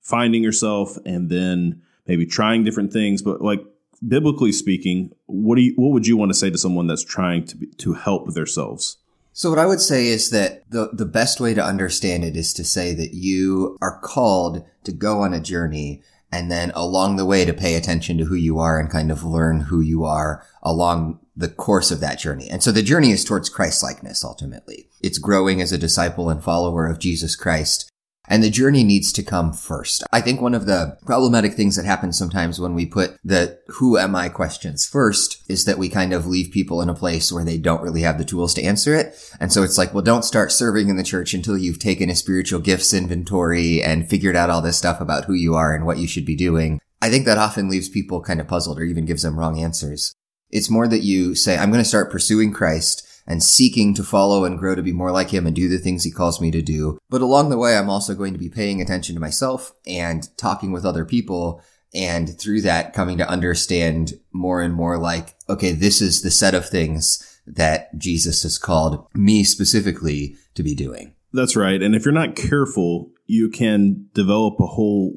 finding 0.00 0.44
yourself 0.44 0.96
and 1.04 1.30
then 1.30 1.82
maybe 2.06 2.26
trying 2.26 2.62
different 2.62 2.92
things. 2.92 3.22
But 3.22 3.42
like 3.42 3.60
biblically 4.06 4.52
speaking, 4.52 5.10
what 5.26 5.56
do 5.56 5.62
you, 5.62 5.72
what 5.74 5.90
would 5.90 6.06
you 6.06 6.16
want 6.16 6.30
to 6.30 6.38
say 6.38 6.48
to 6.48 6.58
someone 6.58 6.86
that's 6.86 7.04
trying 7.04 7.44
to 7.46 7.56
be, 7.56 7.66
to 7.78 7.94
help 7.94 8.32
themselves? 8.32 8.98
So 9.32 9.50
what 9.50 9.58
I 9.58 9.66
would 9.66 9.80
say 9.80 10.06
is 10.06 10.30
that 10.30 10.62
the, 10.70 10.90
the 10.92 11.06
best 11.06 11.40
way 11.40 11.54
to 11.54 11.64
understand 11.64 12.22
it 12.22 12.36
is 12.36 12.54
to 12.54 12.62
say 12.62 12.94
that 12.94 13.14
you 13.14 13.76
are 13.82 13.98
called 13.98 14.64
to 14.84 14.92
go 14.92 15.22
on 15.22 15.34
a 15.34 15.40
journey 15.40 16.02
and 16.32 16.50
then 16.50 16.70
along 16.74 17.16
the 17.16 17.24
way 17.24 17.44
to 17.44 17.52
pay 17.52 17.74
attention 17.74 18.18
to 18.18 18.24
who 18.24 18.34
you 18.34 18.58
are 18.58 18.78
and 18.78 18.90
kind 18.90 19.10
of 19.10 19.24
learn 19.24 19.60
who 19.60 19.80
you 19.80 20.04
are 20.04 20.46
along 20.62 21.18
the 21.36 21.48
course 21.48 21.90
of 21.90 22.00
that 22.00 22.18
journey. 22.18 22.48
And 22.48 22.62
so 22.62 22.70
the 22.70 22.82
journey 22.82 23.10
is 23.10 23.24
towards 23.24 23.48
Christ 23.48 23.82
likeness 23.82 24.24
ultimately. 24.24 24.88
It's 25.00 25.18
growing 25.18 25.60
as 25.60 25.72
a 25.72 25.78
disciple 25.78 26.28
and 26.28 26.42
follower 26.42 26.86
of 26.86 26.98
Jesus 26.98 27.34
Christ 27.34 27.89
and 28.28 28.42
the 28.42 28.50
journey 28.50 28.84
needs 28.84 29.12
to 29.12 29.22
come 29.22 29.52
first. 29.52 30.04
I 30.12 30.20
think 30.20 30.40
one 30.40 30.54
of 30.54 30.66
the 30.66 30.96
problematic 31.04 31.54
things 31.54 31.76
that 31.76 31.84
happens 31.84 32.16
sometimes 32.18 32.60
when 32.60 32.74
we 32.74 32.86
put 32.86 33.18
the 33.24 33.58
who 33.68 33.98
am 33.98 34.14
I 34.14 34.28
questions 34.28 34.86
first 34.86 35.42
is 35.48 35.64
that 35.64 35.78
we 35.78 35.88
kind 35.88 36.12
of 36.12 36.26
leave 36.26 36.52
people 36.52 36.80
in 36.80 36.88
a 36.88 36.94
place 36.94 37.32
where 37.32 37.44
they 37.44 37.58
don't 37.58 37.82
really 37.82 38.02
have 38.02 38.18
the 38.18 38.24
tools 38.24 38.54
to 38.54 38.62
answer 38.62 38.94
it. 38.94 39.16
And 39.40 39.52
so 39.52 39.62
it's 39.62 39.78
like, 39.78 39.92
well, 39.92 40.04
don't 40.04 40.24
start 40.24 40.52
serving 40.52 40.88
in 40.88 40.96
the 40.96 41.02
church 41.02 41.34
until 41.34 41.58
you've 41.58 41.78
taken 41.78 42.10
a 42.10 42.14
spiritual 42.14 42.60
gifts 42.60 42.94
inventory 42.94 43.82
and 43.82 44.08
figured 44.08 44.36
out 44.36 44.50
all 44.50 44.62
this 44.62 44.78
stuff 44.78 45.00
about 45.00 45.24
who 45.24 45.34
you 45.34 45.54
are 45.54 45.74
and 45.74 45.84
what 45.84 45.98
you 45.98 46.06
should 46.06 46.26
be 46.26 46.36
doing. 46.36 46.80
I 47.02 47.08
think 47.08 47.24
that 47.24 47.38
often 47.38 47.68
leaves 47.68 47.88
people 47.88 48.20
kind 48.20 48.40
of 48.40 48.48
puzzled 48.48 48.78
or 48.78 48.84
even 48.84 49.06
gives 49.06 49.22
them 49.22 49.38
wrong 49.38 49.58
answers. 49.58 50.14
It's 50.50 50.70
more 50.70 50.86
that 50.88 51.02
you 51.02 51.34
say, 51.34 51.56
I'm 51.56 51.70
going 51.70 51.82
to 51.82 51.88
start 51.88 52.10
pursuing 52.10 52.52
Christ 52.52 53.06
and 53.26 53.42
seeking 53.42 53.94
to 53.94 54.02
follow 54.02 54.44
and 54.44 54.58
grow 54.58 54.74
to 54.74 54.82
be 54.82 54.92
more 54.92 55.12
like 55.12 55.30
him 55.30 55.46
and 55.46 55.54
do 55.54 55.68
the 55.68 55.78
things 55.78 56.04
he 56.04 56.10
calls 56.10 56.40
me 56.40 56.50
to 56.50 56.62
do. 56.62 56.98
But 57.08 57.20
along 57.20 57.50
the 57.50 57.58
way, 57.58 57.76
I'm 57.76 57.90
also 57.90 58.14
going 58.14 58.32
to 58.32 58.38
be 58.38 58.48
paying 58.48 58.80
attention 58.80 59.14
to 59.14 59.20
myself 59.20 59.72
and 59.86 60.28
talking 60.36 60.72
with 60.72 60.84
other 60.84 61.04
people. 61.04 61.62
And 61.94 62.38
through 62.38 62.62
that, 62.62 62.92
coming 62.92 63.18
to 63.18 63.28
understand 63.28 64.14
more 64.32 64.60
and 64.60 64.74
more 64.74 64.96
like, 64.96 65.34
okay, 65.48 65.72
this 65.72 66.00
is 66.00 66.22
the 66.22 66.30
set 66.30 66.54
of 66.54 66.68
things 66.68 67.40
that 67.46 67.96
Jesus 67.98 68.42
has 68.42 68.58
called 68.58 69.06
me 69.14 69.44
specifically 69.44 70.36
to 70.54 70.62
be 70.62 70.74
doing. 70.74 71.14
That's 71.32 71.56
right. 71.56 71.82
And 71.82 71.94
if 71.94 72.04
you're 72.04 72.12
not 72.12 72.36
careful, 72.36 73.10
you 73.26 73.50
can 73.50 74.08
develop 74.14 74.60
a 74.60 74.66
whole 74.66 75.14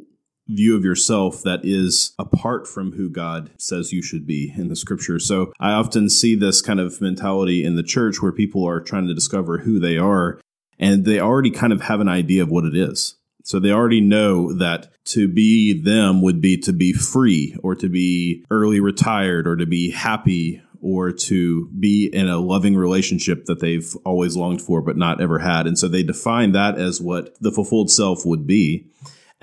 view 0.47 0.75
of 0.75 0.83
yourself 0.83 1.41
that 1.43 1.61
is 1.63 2.13
apart 2.19 2.67
from 2.67 2.93
who 2.93 3.09
God 3.09 3.51
says 3.57 3.93
you 3.93 4.01
should 4.01 4.27
be 4.27 4.53
in 4.55 4.67
the 4.67 4.75
scripture. 4.75 5.19
So 5.19 5.53
I 5.59 5.71
often 5.71 6.09
see 6.09 6.35
this 6.35 6.61
kind 6.61 6.79
of 6.79 6.99
mentality 7.01 7.63
in 7.63 7.75
the 7.75 7.83
church 7.83 8.21
where 8.21 8.31
people 8.31 8.67
are 8.67 8.81
trying 8.81 9.07
to 9.07 9.13
discover 9.13 9.59
who 9.59 9.79
they 9.79 9.97
are 9.97 10.39
and 10.79 11.05
they 11.05 11.19
already 11.19 11.51
kind 11.51 11.71
of 11.71 11.81
have 11.83 12.01
an 12.01 12.09
idea 12.09 12.43
of 12.43 12.49
what 12.49 12.65
it 12.65 12.75
is. 12.75 13.15
So 13.43 13.59
they 13.59 13.71
already 13.71 14.01
know 14.01 14.53
that 14.53 14.89
to 15.05 15.27
be 15.27 15.73
them 15.73 16.21
would 16.21 16.39
be 16.41 16.57
to 16.59 16.73
be 16.73 16.93
free 16.93 17.55
or 17.61 17.75
to 17.75 17.89
be 17.89 18.45
early 18.49 18.79
retired 18.79 19.47
or 19.47 19.57
to 19.57 19.65
be 19.65 19.91
happy 19.91 20.61
or 20.81 21.11
to 21.11 21.69
be 21.79 22.09
in 22.11 22.27
a 22.27 22.37
loving 22.37 22.75
relationship 22.75 23.45
that 23.45 23.59
they've 23.59 23.95
always 24.05 24.35
longed 24.35 24.61
for 24.61 24.81
but 24.81 24.97
not 24.97 25.21
ever 25.21 25.39
had. 25.39 25.67
And 25.67 25.77
so 25.77 25.87
they 25.87 26.03
define 26.03 26.53
that 26.53 26.77
as 26.77 27.01
what 27.01 27.35
the 27.41 27.51
fulfilled 27.51 27.91
self 27.91 28.25
would 28.25 28.47
be. 28.47 28.87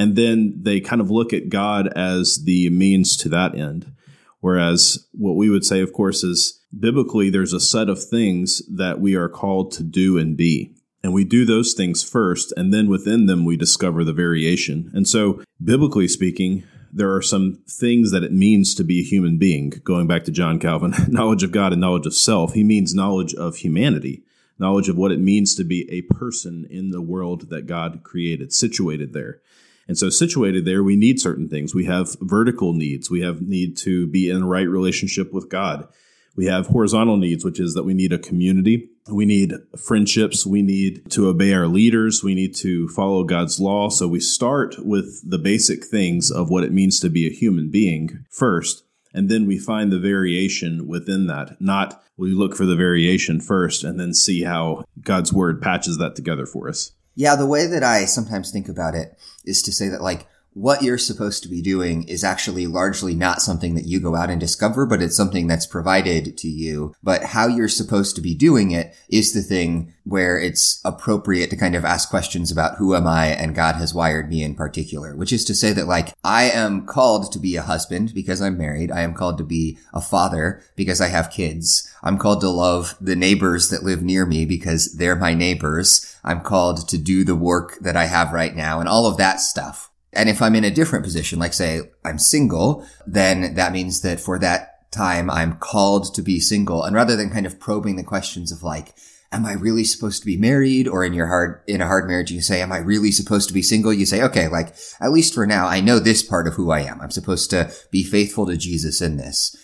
And 0.00 0.16
then 0.16 0.54
they 0.56 0.80
kind 0.80 1.02
of 1.02 1.10
look 1.10 1.34
at 1.34 1.50
God 1.50 1.88
as 1.88 2.44
the 2.44 2.70
means 2.70 3.18
to 3.18 3.28
that 3.28 3.54
end. 3.54 3.92
Whereas 4.40 5.06
what 5.12 5.36
we 5.36 5.50
would 5.50 5.62
say, 5.62 5.82
of 5.82 5.92
course, 5.92 6.24
is 6.24 6.58
biblically, 6.76 7.28
there's 7.28 7.52
a 7.52 7.60
set 7.60 7.90
of 7.90 8.02
things 8.02 8.62
that 8.74 8.98
we 8.98 9.14
are 9.14 9.28
called 9.28 9.72
to 9.72 9.82
do 9.82 10.16
and 10.16 10.38
be. 10.38 10.74
And 11.02 11.12
we 11.12 11.24
do 11.24 11.44
those 11.44 11.74
things 11.74 12.02
first, 12.02 12.50
and 12.56 12.72
then 12.72 12.88
within 12.88 13.26
them, 13.26 13.44
we 13.44 13.58
discover 13.58 14.02
the 14.02 14.14
variation. 14.14 14.90
And 14.94 15.06
so, 15.06 15.42
biblically 15.62 16.08
speaking, 16.08 16.62
there 16.90 17.14
are 17.14 17.20
some 17.20 17.58
things 17.68 18.10
that 18.10 18.24
it 18.24 18.32
means 18.32 18.74
to 18.76 18.84
be 18.84 19.00
a 19.00 19.04
human 19.04 19.36
being. 19.36 19.68
Going 19.84 20.06
back 20.06 20.24
to 20.24 20.32
John 20.32 20.58
Calvin, 20.58 20.94
knowledge 21.08 21.42
of 21.42 21.52
God 21.52 21.72
and 21.72 21.80
knowledge 21.80 22.06
of 22.06 22.14
self, 22.14 22.54
he 22.54 22.64
means 22.64 22.94
knowledge 22.94 23.34
of 23.34 23.56
humanity, 23.56 24.22
knowledge 24.58 24.88
of 24.88 24.96
what 24.96 25.12
it 25.12 25.20
means 25.20 25.54
to 25.56 25.64
be 25.64 25.86
a 25.90 26.00
person 26.14 26.66
in 26.70 26.90
the 26.90 27.02
world 27.02 27.50
that 27.50 27.66
God 27.66 28.00
created, 28.02 28.54
situated 28.54 29.12
there. 29.12 29.42
And 29.90 29.98
so 29.98 30.08
situated 30.08 30.64
there, 30.64 30.84
we 30.84 30.94
need 30.94 31.20
certain 31.20 31.48
things. 31.48 31.74
We 31.74 31.86
have 31.86 32.14
vertical 32.20 32.74
needs. 32.74 33.10
We 33.10 33.22
have 33.22 33.42
need 33.42 33.76
to 33.78 34.06
be 34.06 34.30
in 34.30 34.44
right 34.44 34.68
relationship 34.68 35.32
with 35.32 35.48
God. 35.48 35.88
We 36.36 36.46
have 36.46 36.68
horizontal 36.68 37.16
needs, 37.16 37.44
which 37.44 37.58
is 37.58 37.74
that 37.74 37.82
we 37.82 37.92
need 37.92 38.12
a 38.12 38.18
community. 38.18 38.88
We 39.10 39.26
need 39.26 39.52
friendships. 39.76 40.46
We 40.46 40.62
need 40.62 41.10
to 41.10 41.26
obey 41.26 41.52
our 41.54 41.66
leaders. 41.66 42.22
We 42.22 42.36
need 42.36 42.54
to 42.58 42.86
follow 42.86 43.24
God's 43.24 43.58
law. 43.58 43.88
So 43.88 44.06
we 44.06 44.20
start 44.20 44.76
with 44.78 45.28
the 45.28 45.38
basic 45.38 45.84
things 45.84 46.30
of 46.30 46.50
what 46.50 46.62
it 46.62 46.72
means 46.72 47.00
to 47.00 47.10
be 47.10 47.26
a 47.26 47.34
human 47.34 47.68
being 47.68 48.24
first. 48.30 48.84
And 49.12 49.28
then 49.28 49.44
we 49.44 49.58
find 49.58 49.90
the 49.90 49.98
variation 49.98 50.86
within 50.86 51.26
that. 51.26 51.60
Not 51.60 52.00
we 52.16 52.30
look 52.30 52.54
for 52.54 52.64
the 52.64 52.76
variation 52.76 53.40
first 53.40 53.82
and 53.82 53.98
then 53.98 54.14
see 54.14 54.44
how 54.44 54.84
God's 55.00 55.32
word 55.32 55.60
patches 55.60 55.98
that 55.98 56.14
together 56.14 56.46
for 56.46 56.68
us. 56.68 56.92
Yeah, 57.20 57.36
the 57.36 57.44
way 57.44 57.66
that 57.66 57.82
I 57.84 58.06
sometimes 58.06 58.50
think 58.50 58.66
about 58.66 58.94
it 58.94 59.14
is 59.44 59.60
to 59.64 59.72
say 59.72 59.88
that 59.90 60.00
like 60.00 60.26
what 60.52 60.82
you're 60.82 60.98
supposed 60.98 61.42
to 61.42 61.48
be 61.48 61.62
doing 61.62 62.02
is 62.08 62.24
actually 62.24 62.66
largely 62.66 63.14
not 63.14 63.40
something 63.40 63.74
that 63.74 63.86
you 63.86 64.00
go 64.00 64.16
out 64.16 64.30
and 64.30 64.40
discover, 64.40 64.84
but 64.84 65.00
it's 65.00 65.16
something 65.16 65.46
that's 65.46 65.66
provided 65.66 66.36
to 66.38 66.48
you. 66.48 66.94
But 67.02 67.22
how 67.22 67.46
you're 67.46 67.68
supposed 67.68 68.16
to 68.16 68.22
be 68.22 68.34
doing 68.34 68.72
it 68.72 68.94
is 69.08 69.32
the 69.32 69.42
thing 69.42 69.94
where 70.04 70.38
it's 70.38 70.80
appropriate 70.84 71.50
to 71.50 71.56
kind 71.56 71.76
of 71.76 71.84
ask 71.84 72.10
questions 72.10 72.50
about 72.50 72.78
who 72.78 72.96
am 72.96 73.06
I 73.06 73.28
and 73.28 73.54
God 73.54 73.76
has 73.76 73.94
wired 73.94 74.28
me 74.28 74.42
in 74.42 74.56
particular, 74.56 75.14
which 75.14 75.32
is 75.32 75.44
to 75.44 75.54
say 75.54 75.72
that 75.72 75.86
like 75.86 76.14
I 76.24 76.50
am 76.50 76.84
called 76.84 77.30
to 77.32 77.38
be 77.38 77.54
a 77.56 77.62
husband 77.62 78.12
because 78.12 78.42
I'm 78.42 78.58
married. 78.58 78.90
I 78.90 79.02
am 79.02 79.14
called 79.14 79.38
to 79.38 79.44
be 79.44 79.78
a 79.94 80.00
father 80.00 80.62
because 80.74 81.00
I 81.00 81.08
have 81.08 81.30
kids. 81.30 81.88
I'm 82.02 82.18
called 82.18 82.40
to 82.40 82.50
love 82.50 82.96
the 83.00 83.16
neighbors 83.16 83.68
that 83.68 83.84
live 83.84 84.02
near 84.02 84.26
me 84.26 84.46
because 84.46 84.96
they're 84.96 85.16
my 85.16 85.34
neighbors. 85.34 86.16
I'm 86.24 86.40
called 86.40 86.88
to 86.88 86.98
do 86.98 87.22
the 87.24 87.36
work 87.36 87.78
that 87.80 87.96
I 87.96 88.06
have 88.06 88.32
right 88.32 88.56
now 88.56 88.80
and 88.80 88.88
all 88.88 89.06
of 89.06 89.16
that 89.18 89.40
stuff 89.40 89.89
and 90.12 90.28
if 90.28 90.42
I'm 90.42 90.56
in 90.56 90.64
a 90.64 90.70
different 90.70 91.04
position, 91.04 91.38
like 91.38 91.52
say 91.52 91.82
I'm 92.04 92.18
single, 92.18 92.86
then 93.06 93.54
that 93.54 93.72
means 93.72 94.00
that 94.02 94.20
for 94.20 94.38
that 94.38 94.90
time 94.90 95.30
I'm 95.30 95.56
called 95.58 96.14
to 96.14 96.22
be 96.22 96.40
single. 96.40 96.82
And 96.82 96.96
rather 96.96 97.16
than 97.16 97.30
kind 97.30 97.46
of 97.46 97.60
probing 97.60 97.96
the 97.96 98.02
questions 98.02 98.50
of 98.50 98.62
like, 98.62 98.94
am 99.32 99.46
I 99.46 99.52
really 99.52 99.84
supposed 99.84 100.20
to 100.20 100.26
be 100.26 100.36
married? 100.36 100.88
Or 100.88 101.04
in 101.04 101.12
your 101.12 101.28
hard, 101.28 101.60
in 101.66 101.80
a 101.80 101.86
hard 101.86 102.08
marriage, 102.08 102.32
you 102.32 102.40
say, 102.40 102.60
am 102.60 102.72
I 102.72 102.78
really 102.78 103.12
supposed 103.12 103.46
to 103.48 103.54
be 103.54 103.62
single? 103.62 103.92
You 103.92 104.04
say, 104.04 104.22
okay, 104.22 104.48
like, 104.48 104.74
at 105.00 105.12
least 105.12 105.34
for 105.34 105.46
now, 105.46 105.66
I 105.66 105.80
know 105.80 106.00
this 106.00 106.22
part 106.22 106.48
of 106.48 106.54
who 106.54 106.72
I 106.72 106.80
am. 106.80 107.00
I'm 107.00 107.12
supposed 107.12 107.50
to 107.50 107.72
be 107.92 108.02
faithful 108.02 108.46
to 108.46 108.56
Jesus 108.56 109.00
in 109.00 109.16
this. 109.16 109.56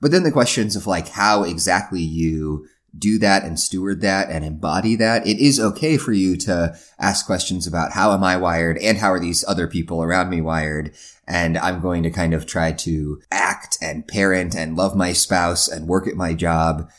But 0.00 0.12
then 0.12 0.22
the 0.22 0.30
questions 0.30 0.76
of 0.76 0.86
like 0.86 1.08
how 1.08 1.42
exactly 1.42 2.00
you 2.00 2.68
do 2.98 3.18
that 3.18 3.44
and 3.44 3.58
steward 3.58 4.00
that 4.00 4.30
and 4.30 4.44
embody 4.44 4.96
that, 4.96 5.26
it 5.26 5.38
is 5.38 5.60
okay 5.60 5.96
for 5.96 6.12
you 6.12 6.36
to 6.38 6.76
ask 6.98 7.26
questions 7.26 7.66
about 7.66 7.92
how 7.92 8.12
am 8.12 8.24
I 8.24 8.36
wired 8.36 8.78
and 8.78 8.98
how 8.98 9.12
are 9.12 9.20
these 9.20 9.44
other 9.46 9.66
people 9.66 10.02
around 10.02 10.30
me 10.30 10.40
wired? 10.40 10.94
And 11.26 11.58
I'm 11.58 11.80
going 11.80 12.02
to 12.02 12.10
kind 12.10 12.34
of 12.34 12.46
try 12.46 12.72
to 12.72 13.20
act 13.30 13.78
and 13.82 14.06
parent 14.08 14.54
and 14.54 14.76
love 14.76 14.96
my 14.96 15.12
spouse 15.12 15.68
and 15.68 15.86
work 15.86 16.06
at 16.06 16.14
my 16.14 16.34
job 16.34 16.90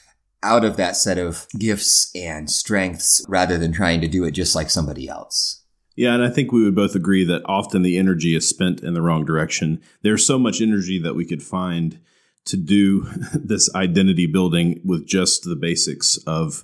out 0.41 0.63
of 0.63 0.77
that 0.77 0.95
set 0.95 1.17
of 1.17 1.47
gifts 1.57 2.11
and 2.15 2.49
strengths 2.49 3.25
rather 3.27 3.57
than 3.57 3.73
trying 3.73 4.01
to 4.01 4.07
do 4.07 4.23
it 4.23 4.31
just 4.31 4.55
like 4.55 4.69
somebody 4.69 5.07
else. 5.07 5.63
Yeah, 5.95 6.13
and 6.13 6.23
I 6.23 6.29
think 6.29 6.53
we 6.53 6.63
would 6.63 6.75
both 6.75 6.95
agree 6.95 7.25
that 7.25 7.41
often 7.43 7.81
the 7.81 7.97
energy 7.97 8.33
is 8.33 8.47
spent 8.47 8.81
in 8.81 8.93
the 8.93 9.01
wrong 9.01 9.25
direction. 9.25 9.81
There's 10.01 10.25
so 10.25 10.39
much 10.39 10.61
energy 10.61 10.97
that 10.99 11.15
we 11.15 11.25
could 11.25 11.43
find 11.43 11.99
to 12.49 12.57
do 12.57 13.03
this 13.33 13.73
identity 13.75 14.25
building 14.25 14.81
with 14.83 15.07
just 15.07 15.43
the 15.43 15.55
basics 15.55 16.17
of 16.27 16.63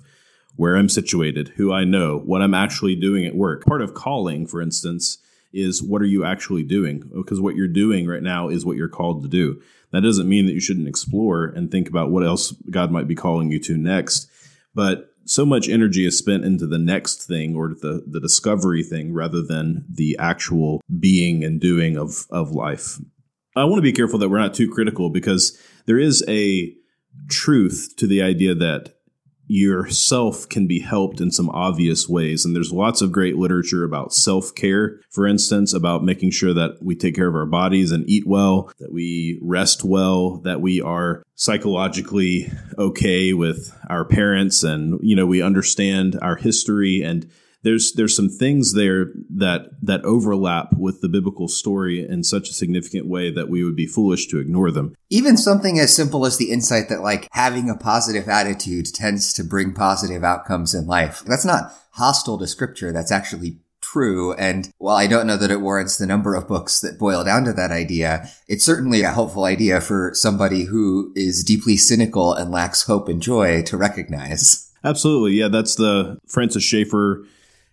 where 0.56 0.76
I'm 0.76 0.88
situated, 0.88 1.52
who 1.56 1.72
I 1.72 1.84
know, 1.84 2.18
what 2.18 2.42
I'm 2.42 2.54
actually 2.54 2.96
doing 2.96 3.26
at 3.26 3.34
work. 3.34 3.64
Part 3.64 3.82
of 3.82 3.94
calling, 3.94 4.46
for 4.46 4.60
instance, 4.60 5.18
is 5.52 5.82
what 5.82 6.02
are 6.02 6.06
you 6.06 6.24
actually 6.24 6.62
doing? 6.62 7.10
Oh, 7.14 7.22
because 7.22 7.40
what 7.40 7.56
you're 7.56 7.68
doing 7.68 8.06
right 8.06 8.22
now 8.22 8.48
is 8.48 8.64
what 8.64 8.76
you're 8.76 8.88
called 8.88 9.22
to 9.22 9.28
do. 9.28 9.60
That 9.92 10.02
doesn't 10.02 10.28
mean 10.28 10.46
that 10.46 10.52
you 10.52 10.60
shouldn't 10.60 10.88
explore 10.88 11.44
and 11.44 11.70
think 11.70 11.88
about 11.88 12.10
what 12.10 12.24
else 12.24 12.52
God 12.70 12.90
might 12.90 13.08
be 13.08 13.14
calling 13.14 13.50
you 13.50 13.58
to 13.60 13.76
next. 13.76 14.28
But 14.74 15.10
so 15.24 15.46
much 15.46 15.68
energy 15.68 16.06
is 16.06 16.16
spent 16.16 16.44
into 16.44 16.66
the 16.66 16.78
next 16.78 17.24
thing 17.24 17.56
or 17.56 17.68
the, 17.68 18.04
the 18.06 18.20
discovery 18.20 18.82
thing 18.82 19.12
rather 19.12 19.42
than 19.42 19.84
the 19.88 20.16
actual 20.18 20.80
being 21.00 21.44
and 21.44 21.60
doing 21.60 21.96
of, 21.96 22.26
of 22.30 22.52
life. 22.52 22.98
I 23.56 23.64
want 23.64 23.78
to 23.78 23.82
be 23.82 23.92
careful 23.92 24.18
that 24.18 24.28
we're 24.28 24.38
not 24.38 24.54
too 24.54 24.70
critical 24.70 25.08
because 25.08 25.58
there 25.86 25.98
is 25.98 26.22
a 26.28 26.74
truth 27.30 27.94
to 27.96 28.06
the 28.06 28.22
idea 28.22 28.54
that 28.54 28.92
yourself 29.48 30.48
can 30.48 30.66
be 30.66 30.80
helped 30.80 31.20
in 31.20 31.30
some 31.30 31.48
obvious 31.50 32.08
ways. 32.08 32.44
And 32.44 32.54
there's 32.54 32.72
lots 32.72 33.00
of 33.00 33.12
great 33.12 33.36
literature 33.36 33.84
about 33.84 34.12
self 34.12 34.54
care, 34.54 35.00
for 35.10 35.26
instance, 35.26 35.72
about 35.72 36.04
making 36.04 36.32
sure 36.32 36.52
that 36.52 36.78
we 36.82 36.94
take 36.96 37.14
care 37.14 37.28
of 37.28 37.34
our 37.34 37.46
bodies 37.46 37.92
and 37.92 38.08
eat 38.08 38.26
well, 38.26 38.70
that 38.78 38.92
we 38.92 39.38
rest 39.42 39.84
well, 39.84 40.38
that 40.38 40.60
we 40.60 40.80
are 40.80 41.22
psychologically 41.34 42.50
okay 42.76 43.32
with 43.32 43.72
our 43.88 44.04
parents 44.04 44.62
and, 44.62 44.98
you 45.02 45.16
know, 45.16 45.26
we 45.26 45.40
understand 45.40 46.18
our 46.20 46.36
history 46.36 47.02
and 47.02 47.30
there's 47.66 47.94
there's 47.94 48.14
some 48.14 48.28
things 48.28 48.74
there 48.74 49.10
that 49.28 49.70
that 49.82 50.04
overlap 50.04 50.72
with 50.78 51.00
the 51.00 51.08
biblical 51.08 51.48
story 51.48 52.06
in 52.06 52.22
such 52.22 52.48
a 52.48 52.52
significant 52.52 53.06
way 53.06 53.28
that 53.32 53.48
we 53.48 53.64
would 53.64 53.74
be 53.74 53.88
foolish 53.88 54.28
to 54.28 54.38
ignore 54.38 54.70
them. 54.70 54.94
Even 55.10 55.36
something 55.36 55.76
as 55.76 55.94
simple 55.94 56.24
as 56.24 56.36
the 56.36 56.52
insight 56.52 56.88
that 56.88 57.00
like 57.00 57.28
having 57.32 57.68
a 57.68 57.74
positive 57.74 58.28
attitude 58.28 58.94
tends 58.94 59.32
to 59.32 59.42
bring 59.42 59.74
positive 59.74 60.22
outcomes 60.22 60.74
in 60.74 60.86
life. 60.86 61.24
That's 61.26 61.44
not 61.44 61.72
hostile 61.90 62.38
to 62.38 62.46
scripture. 62.46 62.92
That's 62.92 63.10
actually 63.10 63.58
true. 63.80 64.32
And 64.34 64.70
while 64.78 64.96
I 64.96 65.08
don't 65.08 65.26
know 65.26 65.36
that 65.36 65.50
it 65.50 65.60
warrants 65.60 65.98
the 65.98 66.06
number 66.06 66.36
of 66.36 66.46
books 66.46 66.80
that 66.82 67.00
boil 67.00 67.24
down 67.24 67.44
to 67.44 67.52
that 67.54 67.72
idea, 67.72 68.28
it's 68.46 68.64
certainly 68.64 69.02
a 69.02 69.10
helpful 69.10 69.44
idea 69.44 69.80
for 69.80 70.12
somebody 70.14 70.66
who 70.66 71.12
is 71.16 71.42
deeply 71.42 71.76
cynical 71.76 72.32
and 72.32 72.52
lacks 72.52 72.84
hope 72.84 73.08
and 73.08 73.20
joy 73.20 73.62
to 73.62 73.76
recognize. 73.76 74.70
Absolutely. 74.84 75.32
Yeah, 75.32 75.48
that's 75.48 75.74
the 75.74 76.18
Francis 76.28 76.62
Schaeffer 76.62 77.26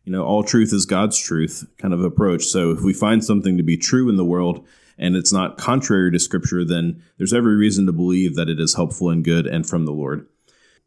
you 0.03 0.11
know, 0.11 0.23
all 0.23 0.43
truth 0.43 0.73
is 0.73 0.85
God's 0.85 1.17
truth 1.17 1.65
kind 1.77 1.93
of 1.93 2.03
approach. 2.03 2.45
So 2.45 2.71
if 2.71 2.81
we 2.81 2.93
find 2.93 3.23
something 3.23 3.57
to 3.57 3.63
be 3.63 3.77
true 3.77 4.09
in 4.09 4.17
the 4.17 4.25
world 4.25 4.65
and 4.97 5.15
it's 5.15 5.33
not 5.33 5.57
contrary 5.57 6.11
to 6.11 6.19
scripture, 6.19 6.65
then 6.65 7.01
there's 7.17 7.33
every 7.33 7.55
reason 7.55 7.85
to 7.85 7.91
believe 7.91 8.35
that 8.35 8.49
it 8.49 8.59
is 8.59 8.75
helpful 8.75 9.09
and 9.09 9.23
good 9.23 9.47
and 9.47 9.67
from 9.67 9.85
the 9.85 9.93
Lord. 9.93 10.27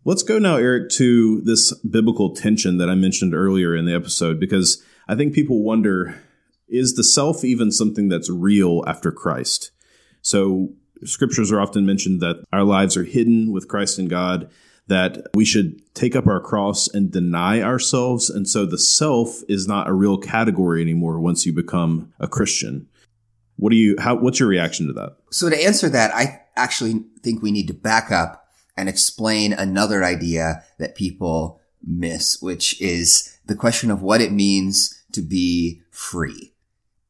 Let's 0.05 0.23
go 0.23 0.39
now, 0.39 0.57
Eric, 0.57 0.91
to 0.91 1.41
this 1.41 1.73
biblical 1.79 2.35
tension 2.35 2.79
that 2.79 2.89
I 2.89 2.95
mentioned 2.95 3.35
earlier 3.35 3.75
in 3.75 3.87
the 3.87 3.95
episode, 3.95 4.39
because 4.39 4.83
I 5.09 5.17
think 5.17 5.35
people 5.35 5.65
wonder 5.65 6.23
is 6.69 6.95
the 6.95 7.05
self 7.05 7.45
even 7.45 7.73
something 7.73 8.09
that's 8.09 8.31
real 8.31 8.85
after 8.87 9.11
Christ? 9.11 9.71
So 10.21 10.75
scriptures 11.05 11.53
are 11.53 11.61
often 11.61 11.87
mentioned 11.87 12.21
that 12.21 12.45
our 12.53 12.65
lives 12.65 12.97
are 12.97 13.05
hidden 13.05 13.53
with 13.53 13.69
Christ 13.69 13.99
in 13.99 14.09
God 14.09 14.51
that 14.89 15.27
we 15.35 15.45
should 15.45 15.83
take 15.95 16.15
up 16.15 16.27
our 16.27 16.41
cross 16.41 16.89
and 16.89 17.11
deny 17.11 17.61
ourselves. 17.61 18.31
And 18.31 18.49
so 18.49 18.65
the 18.65 18.79
self 18.79 19.43
is 19.49 19.67
not 19.67 19.89
a 19.89 19.93
real 19.93 20.19
category 20.19 20.81
anymore 20.81 21.19
once 21.19 21.45
you 21.45 21.53
become 21.53 22.13
a 22.21 22.29
Christian. 22.29 22.89
What 23.57 23.71
do 23.71 23.77
you, 23.77 23.97
how, 23.99 24.17
what's 24.17 24.39
your 24.39 24.49
reaction 24.49 24.87
to 24.87 24.93
that? 24.95 25.17
So 25.31 25.51
to 25.51 25.65
answer 25.65 25.89
that, 25.89 26.15
I 26.15 26.43
actually 26.57 27.05
think 27.23 27.43
we 27.43 27.53
need 27.53 27.69
to 27.69 27.75
back 27.75 28.13
up 28.13 28.47
and 28.77 28.89
explain 28.89 29.53
another 29.53 30.05
idea 30.05 30.63
that 30.79 30.95
people 30.95 31.61
miss, 31.85 32.41
which 32.41 32.81
is 32.81 33.39
the 33.47 33.57
question 33.57 33.91
of 33.91 34.03
what 34.03 34.21
it 34.21 34.33
means 34.33 35.03
to 35.13 35.23
be 35.23 35.81
free. 35.91 36.53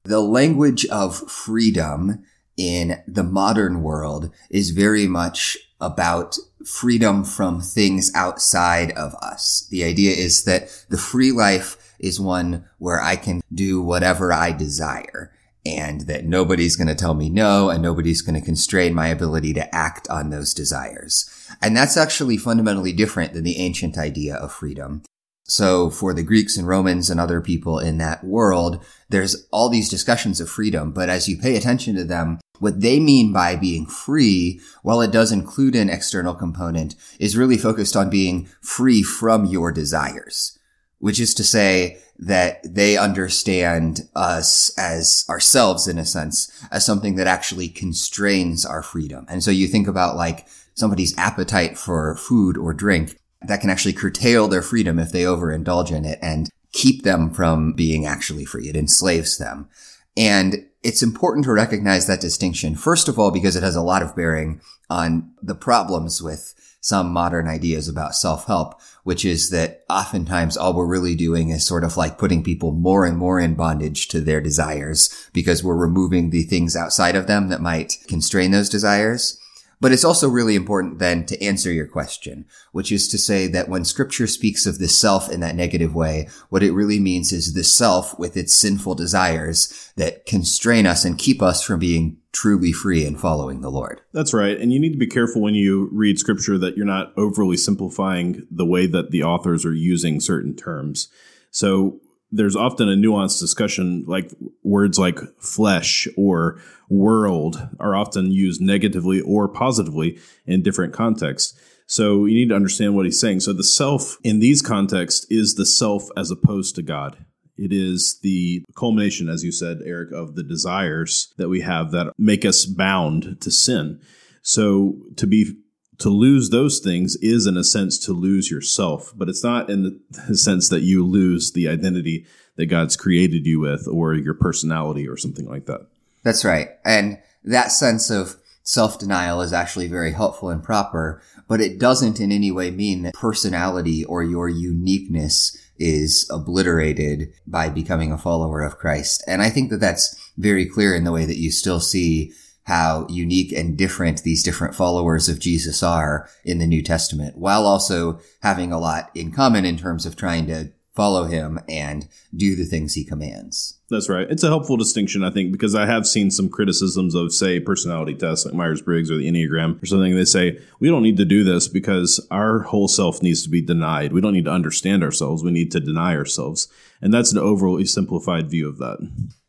The 0.04 0.20
language 0.20 0.86
of 0.86 1.16
freedom 1.30 2.24
in 2.56 3.02
the 3.06 3.24
modern 3.24 3.82
world 3.82 4.30
is 4.48 4.70
very 4.70 5.06
much 5.06 5.58
about 5.80 6.36
freedom 6.64 7.24
from 7.24 7.60
things 7.60 8.10
outside 8.14 8.90
of 8.92 9.14
us. 9.16 9.66
The 9.70 9.84
idea 9.84 10.14
is 10.14 10.44
that 10.44 10.68
the 10.88 10.98
free 10.98 11.32
life 11.32 11.94
is 11.98 12.20
one 12.20 12.64
where 12.78 13.00
I 13.00 13.16
can 13.16 13.40
do 13.52 13.80
whatever 13.82 14.32
I 14.32 14.52
desire 14.52 15.32
and 15.64 16.02
that 16.02 16.24
nobody's 16.24 16.76
going 16.76 16.88
to 16.88 16.94
tell 16.94 17.14
me 17.14 17.28
no 17.28 17.70
and 17.70 17.82
nobody's 17.82 18.22
going 18.22 18.38
to 18.38 18.44
constrain 18.44 18.94
my 18.94 19.08
ability 19.08 19.52
to 19.54 19.74
act 19.74 20.08
on 20.08 20.30
those 20.30 20.54
desires. 20.54 21.28
And 21.60 21.76
that's 21.76 21.96
actually 21.96 22.36
fundamentally 22.36 22.92
different 22.92 23.32
than 23.32 23.44
the 23.44 23.58
ancient 23.58 23.98
idea 23.98 24.36
of 24.36 24.52
freedom. 24.52 25.02
So 25.48 25.90
for 25.90 26.12
the 26.12 26.24
Greeks 26.24 26.56
and 26.56 26.66
Romans 26.66 27.08
and 27.08 27.20
other 27.20 27.40
people 27.40 27.78
in 27.78 27.98
that 27.98 28.24
world, 28.24 28.84
there's 29.08 29.46
all 29.52 29.68
these 29.68 29.88
discussions 29.88 30.40
of 30.40 30.50
freedom, 30.50 30.90
but 30.90 31.08
as 31.08 31.28
you 31.28 31.38
pay 31.38 31.56
attention 31.56 31.94
to 31.96 32.04
them, 32.04 32.40
what 32.58 32.80
they 32.80 32.98
mean 32.98 33.32
by 33.32 33.54
being 33.54 33.86
free, 33.86 34.60
while 34.82 35.00
it 35.00 35.12
does 35.12 35.30
include 35.30 35.76
an 35.76 35.90
external 35.90 36.34
component, 36.34 36.94
is 37.20 37.36
really 37.36 37.58
focused 37.58 37.96
on 37.96 38.10
being 38.10 38.48
free 38.60 39.02
from 39.02 39.44
your 39.44 39.70
desires, 39.70 40.58
which 40.98 41.20
is 41.20 41.34
to 41.34 41.44
say 41.44 41.98
that 42.18 42.60
they 42.64 42.96
understand 42.96 44.08
us 44.16 44.76
as 44.78 45.26
ourselves 45.28 45.86
in 45.86 45.98
a 45.98 46.04
sense 46.04 46.50
as 46.70 46.84
something 46.84 47.16
that 47.16 47.26
actually 47.26 47.68
constrains 47.68 48.64
our 48.64 48.82
freedom. 48.82 49.26
And 49.28 49.44
so 49.44 49.50
you 49.50 49.68
think 49.68 49.86
about 49.86 50.16
like 50.16 50.48
somebody's 50.74 51.16
appetite 51.18 51.78
for 51.78 52.16
food 52.16 52.56
or 52.56 52.72
drink 52.72 53.18
that 53.42 53.60
can 53.60 53.70
actually 53.70 53.92
curtail 53.92 54.48
their 54.48 54.62
freedom 54.62 54.98
if 54.98 55.12
they 55.12 55.22
overindulge 55.22 55.90
in 55.90 56.04
it 56.04 56.18
and 56.22 56.50
keep 56.72 57.02
them 57.02 57.30
from 57.30 57.72
being 57.72 58.06
actually 58.06 58.44
free. 58.44 58.68
It 58.68 58.76
enslaves 58.76 59.38
them. 59.38 59.68
And 60.16 60.66
it's 60.82 61.02
important 61.02 61.44
to 61.44 61.52
recognize 61.52 62.06
that 62.06 62.20
distinction. 62.20 62.74
First 62.74 63.08
of 63.08 63.18
all, 63.18 63.30
because 63.30 63.56
it 63.56 63.62
has 63.62 63.76
a 63.76 63.82
lot 63.82 64.02
of 64.02 64.16
bearing 64.16 64.60
on 64.88 65.32
the 65.42 65.54
problems 65.54 66.22
with 66.22 66.54
some 66.80 67.12
modern 67.12 67.48
ideas 67.48 67.88
about 67.88 68.14
self-help, 68.14 68.80
which 69.02 69.24
is 69.24 69.50
that 69.50 69.84
oftentimes 69.90 70.56
all 70.56 70.72
we're 70.72 70.86
really 70.86 71.16
doing 71.16 71.48
is 71.48 71.66
sort 71.66 71.82
of 71.82 71.96
like 71.96 72.18
putting 72.18 72.44
people 72.44 72.70
more 72.70 73.04
and 73.04 73.18
more 73.18 73.40
in 73.40 73.54
bondage 73.54 74.06
to 74.06 74.20
their 74.20 74.40
desires 74.40 75.28
because 75.32 75.64
we're 75.64 75.76
removing 75.76 76.30
the 76.30 76.44
things 76.44 76.76
outside 76.76 77.16
of 77.16 77.26
them 77.26 77.48
that 77.48 77.60
might 77.60 77.96
constrain 78.06 78.52
those 78.52 78.68
desires. 78.68 79.40
But 79.80 79.92
it's 79.92 80.04
also 80.04 80.28
really 80.28 80.54
important 80.54 80.98
then 80.98 81.26
to 81.26 81.42
answer 81.42 81.70
your 81.70 81.86
question, 81.86 82.46
which 82.72 82.90
is 82.90 83.08
to 83.08 83.18
say 83.18 83.46
that 83.48 83.68
when 83.68 83.84
scripture 83.84 84.26
speaks 84.26 84.64
of 84.64 84.78
the 84.78 84.88
self 84.88 85.30
in 85.30 85.40
that 85.40 85.54
negative 85.54 85.94
way, 85.94 86.28
what 86.48 86.62
it 86.62 86.72
really 86.72 86.98
means 86.98 87.30
is 87.32 87.52
the 87.52 87.64
self 87.64 88.18
with 88.18 88.36
its 88.36 88.56
sinful 88.56 88.94
desires 88.94 89.92
that 89.96 90.24
constrain 90.24 90.86
us 90.86 91.04
and 91.04 91.18
keep 91.18 91.42
us 91.42 91.62
from 91.62 91.78
being 91.78 92.16
truly 92.32 92.72
free 92.72 93.04
and 93.06 93.20
following 93.20 93.60
the 93.60 93.70
Lord. 93.70 94.00
That's 94.12 94.34
right. 94.34 94.58
And 94.58 94.72
you 94.72 94.80
need 94.80 94.92
to 94.92 94.98
be 94.98 95.06
careful 95.06 95.42
when 95.42 95.54
you 95.54 95.88
read 95.92 96.18
scripture 96.18 96.58
that 96.58 96.76
you're 96.76 96.86
not 96.86 97.12
overly 97.16 97.56
simplifying 97.56 98.46
the 98.50 98.66
way 98.66 98.86
that 98.86 99.10
the 99.10 99.22
authors 99.22 99.64
are 99.64 99.74
using 99.74 100.20
certain 100.20 100.54
terms. 100.54 101.08
So 101.50 102.00
there's 102.30 102.56
often 102.56 102.88
a 102.88 102.96
nuanced 102.96 103.40
discussion 103.40 104.04
like 104.06 104.32
words 104.62 104.98
like 104.98 105.18
flesh 105.38 106.08
or 106.16 106.60
world 106.88 107.68
are 107.78 107.94
often 107.94 108.30
used 108.30 108.60
negatively 108.60 109.20
or 109.20 109.48
positively 109.48 110.18
in 110.44 110.62
different 110.62 110.92
contexts. 110.92 111.58
So 111.86 112.24
you 112.24 112.34
need 112.34 112.48
to 112.48 112.56
understand 112.56 112.96
what 112.96 113.04
he's 113.04 113.20
saying. 113.20 113.40
So 113.40 113.52
the 113.52 113.62
self 113.62 114.18
in 114.24 114.40
these 114.40 114.60
contexts 114.60 115.24
is 115.30 115.54
the 115.54 115.66
self 115.66 116.08
as 116.16 116.30
opposed 116.30 116.74
to 116.76 116.82
God. 116.82 117.24
It 117.56 117.72
is 117.72 118.18
the 118.22 118.64
culmination, 118.76 119.28
as 119.28 119.42
you 119.42 119.52
said, 119.52 119.78
Eric, 119.84 120.12
of 120.12 120.34
the 120.34 120.42
desires 120.42 121.32
that 121.38 121.48
we 121.48 121.60
have 121.60 121.90
that 121.92 122.12
make 122.18 122.44
us 122.44 122.66
bound 122.66 123.40
to 123.40 123.50
sin. 123.50 124.00
So 124.42 124.96
to 125.16 125.26
be 125.26 125.54
to 125.98 126.10
lose 126.10 126.50
those 126.50 126.78
things 126.78 127.16
is 127.16 127.46
in 127.46 127.56
a 127.56 127.64
sense 127.64 127.98
to 128.00 128.12
lose 128.12 128.50
yourself, 128.50 129.12
but 129.16 129.28
it's 129.28 129.44
not 129.44 129.70
in 129.70 130.00
the 130.28 130.36
sense 130.36 130.68
that 130.68 130.82
you 130.82 131.04
lose 131.04 131.52
the 131.52 131.68
identity 131.68 132.26
that 132.56 132.66
God's 132.66 132.96
created 132.96 133.46
you 133.46 133.60
with 133.60 133.86
or 133.86 134.14
your 134.14 134.34
personality 134.34 135.06
or 135.08 135.16
something 135.16 135.46
like 135.46 135.66
that. 135.66 135.86
That's 136.22 136.44
right. 136.44 136.70
And 136.84 137.18
that 137.44 137.70
sense 137.70 138.10
of 138.10 138.36
self-denial 138.62 139.40
is 139.42 139.52
actually 139.52 139.86
very 139.86 140.12
helpful 140.12 140.48
and 140.48 140.62
proper, 140.62 141.22
but 141.46 141.60
it 141.60 141.78
doesn't 141.78 142.18
in 142.18 142.32
any 142.32 142.50
way 142.50 142.70
mean 142.70 143.02
that 143.02 143.14
personality 143.14 144.04
or 144.04 144.24
your 144.24 144.48
uniqueness 144.48 145.56
is 145.78 146.28
obliterated 146.32 147.32
by 147.46 147.68
becoming 147.68 148.10
a 148.10 148.18
follower 148.18 148.62
of 148.62 148.78
Christ. 148.78 149.22
And 149.26 149.42
I 149.42 149.50
think 149.50 149.70
that 149.70 149.80
that's 149.80 150.16
very 150.36 150.66
clear 150.66 150.94
in 150.94 151.04
the 151.04 151.12
way 151.12 151.26
that 151.26 151.38
you 151.38 151.50
still 151.50 151.80
see 151.80 152.32
how 152.66 153.06
unique 153.08 153.52
and 153.52 153.76
different 153.76 154.22
these 154.22 154.42
different 154.42 154.74
followers 154.74 155.28
of 155.28 155.38
Jesus 155.38 155.82
are 155.82 156.28
in 156.44 156.58
the 156.58 156.66
New 156.66 156.82
Testament, 156.82 157.36
while 157.36 157.64
also 157.64 158.18
having 158.42 158.72
a 158.72 158.78
lot 158.78 159.10
in 159.14 159.32
common 159.32 159.64
in 159.64 159.76
terms 159.76 160.04
of 160.04 160.16
trying 160.16 160.46
to 160.48 160.72
follow 160.92 161.24
him 161.24 161.60
and 161.68 162.08
do 162.34 162.56
the 162.56 162.64
things 162.64 162.94
he 162.94 163.04
commands. 163.04 163.78
That's 163.90 164.08
right. 164.08 164.28
It's 164.28 164.42
a 164.42 164.48
helpful 164.48 164.78
distinction, 164.78 165.22
I 165.22 165.30
think, 165.30 165.52
because 165.52 165.74
I 165.74 165.86
have 165.86 166.06
seen 166.06 166.30
some 166.30 166.48
criticisms 166.48 167.14
of, 167.14 167.32
say, 167.32 167.60
personality 167.60 168.14
tests 168.14 168.46
like 168.46 168.54
Myers 168.54 168.82
Briggs 168.82 169.10
or 169.10 169.16
the 169.16 169.30
Enneagram 169.30 169.80
or 169.80 169.86
something. 169.86 170.16
They 170.16 170.24
say, 170.24 170.58
we 170.80 170.88
don't 170.88 171.02
need 171.02 171.18
to 171.18 171.26
do 171.26 171.44
this 171.44 171.68
because 171.68 172.26
our 172.30 172.60
whole 172.60 172.88
self 172.88 173.22
needs 173.22 173.44
to 173.44 173.50
be 173.50 173.60
denied. 173.60 174.12
We 174.12 174.22
don't 174.22 174.32
need 174.32 174.46
to 174.46 174.50
understand 174.50 175.04
ourselves. 175.04 175.44
We 175.44 175.52
need 175.52 175.70
to 175.72 175.80
deny 175.80 176.16
ourselves. 176.16 176.66
And 177.00 177.12
that's 177.14 177.30
an 177.30 177.38
overly 177.38 177.84
simplified 177.84 178.50
view 178.50 178.66
of 178.68 178.78
that. 178.78 178.98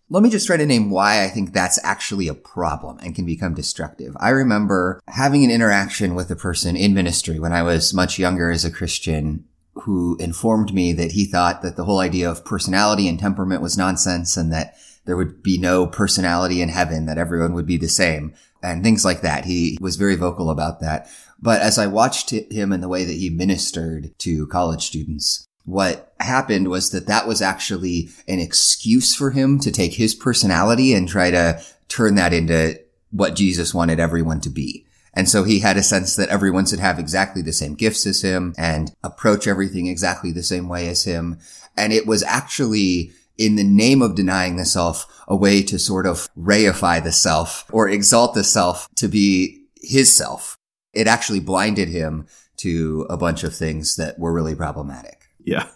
Let 0.10 0.24
me 0.24 0.30
just 0.30 0.48
try 0.48 0.56
to 0.56 0.66
name 0.66 0.90
why 0.90 1.26
I 1.26 1.28
think 1.28 1.52
that's 1.52 1.84
actually 1.84 2.30
a 2.30 2.34
problem 2.34 2.98
and 3.00 3.14
can 3.14 3.26
become 3.26 3.54
destructive. 3.54 4.16
I 4.22 4.30
remember 4.30 5.02
having 5.10 5.44
an 5.44 5.52
interaction 5.52 6.16
with 6.16 6.32
a 6.32 6.36
person 6.36 6.78
in 6.78 6.94
ministry 6.94 7.40
when 7.40 7.52
I 7.52 7.62
was 7.62 7.94
much 7.94 8.18
younger 8.18 8.50
as 8.50 8.64
a 8.64 8.72
Christian 8.72 9.44
who 9.74 10.16
informed 10.18 10.74
me 10.74 10.94
that 10.94 11.12
he 11.12 11.26
thought 11.26 11.62
that 11.62 11.76
the 11.76 11.84
whole 11.84 12.00
idea 12.00 12.32
of 12.32 12.46
personality 12.46 13.10
and 13.10 13.20
temperament 13.20 13.62
was 13.62 13.78
nonsense 13.78 14.38
and 14.38 14.52
that 14.54 14.78
there 15.04 15.18
would 15.18 15.44
be 15.44 15.58
no 15.58 15.86
personality 15.86 16.62
in 16.62 16.70
heaven, 16.70 17.06
that 17.06 17.18
everyone 17.18 17.54
would 17.54 17.68
be 17.68 17.78
the 17.78 17.90
same 17.90 18.34
and 18.64 18.84
things 18.84 19.04
like 19.04 19.20
that. 19.22 19.44
He 19.44 19.78
was 19.82 19.98
very 19.98 20.16
vocal 20.16 20.50
about 20.50 20.80
that. 20.80 21.10
But 21.38 21.62
as 21.62 21.78
I 21.78 21.88
watched 21.88 22.32
him 22.32 22.72
and 22.72 22.82
the 22.82 22.88
way 22.88 23.04
that 23.04 23.14
he 23.14 23.30
ministered 23.30 24.18
to 24.20 24.48
college 24.48 24.86
students, 24.86 25.47
what 25.68 26.14
happened 26.22 26.70
was 26.70 26.92
that 26.92 27.08
that 27.08 27.28
was 27.28 27.42
actually 27.42 28.08
an 28.26 28.40
excuse 28.40 29.14
for 29.14 29.32
him 29.32 29.60
to 29.60 29.70
take 29.70 29.96
his 29.96 30.16
personality 30.16 30.94
and 30.94 31.10
try 31.10 31.30
to 31.30 31.62
turn 31.90 32.16
that 32.16 32.32
into 32.32 32.80
what 33.12 33.36
Jesus 33.36 33.74
wanted 33.74 34.00
everyone 34.00 34.40
to 34.42 34.50
be. 34.50 34.86
And 35.14 35.28
so 35.28 35.44
he 35.44 35.60
had 35.60 35.76
a 35.76 35.84
sense 35.84 36.16
that 36.16 36.30
everyone 36.30 36.66
should 36.66 36.80
have 36.80 37.00
exactly 37.00 37.42
the 37.42 37.52
same 37.52 37.76
gifts 37.76 38.06
as 38.06 38.22
him 38.22 38.56
and 38.58 38.94
approach 39.04 39.46
everything 39.46 39.88
exactly 39.88 40.32
the 40.32 40.42
same 40.42 40.70
way 40.70 40.88
as 40.88 41.04
him. 41.04 41.38
And 41.76 41.92
it 41.92 42.08
was 42.08 42.24
actually 42.24 43.12
in 43.38 43.58
the 43.58 43.64
name 43.66 44.02
of 44.02 44.16
denying 44.16 44.56
the 44.56 44.66
self, 44.66 45.06
a 45.28 45.36
way 45.36 45.62
to 45.64 45.78
sort 45.78 46.06
of 46.06 46.30
reify 46.38 47.04
the 47.04 47.12
self 47.12 47.66
or 47.74 47.90
exalt 47.90 48.36
the 48.36 48.44
self 48.46 48.88
to 48.96 49.10
be 49.10 49.66
his 49.76 50.16
self. 50.16 50.58
It 50.94 51.08
actually 51.08 51.42
blinded 51.42 51.90
him 51.90 52.26
to 52.58 53.06
a 53.10 53.18
bunch 53.18 53.44
of 53.44 53.54
things 53.54 53.98
that 53.98 54.18
were 54.18 54.32
really 54.32 54.56
problematic. 54.56 55.27
Yeah. 55.48 55.68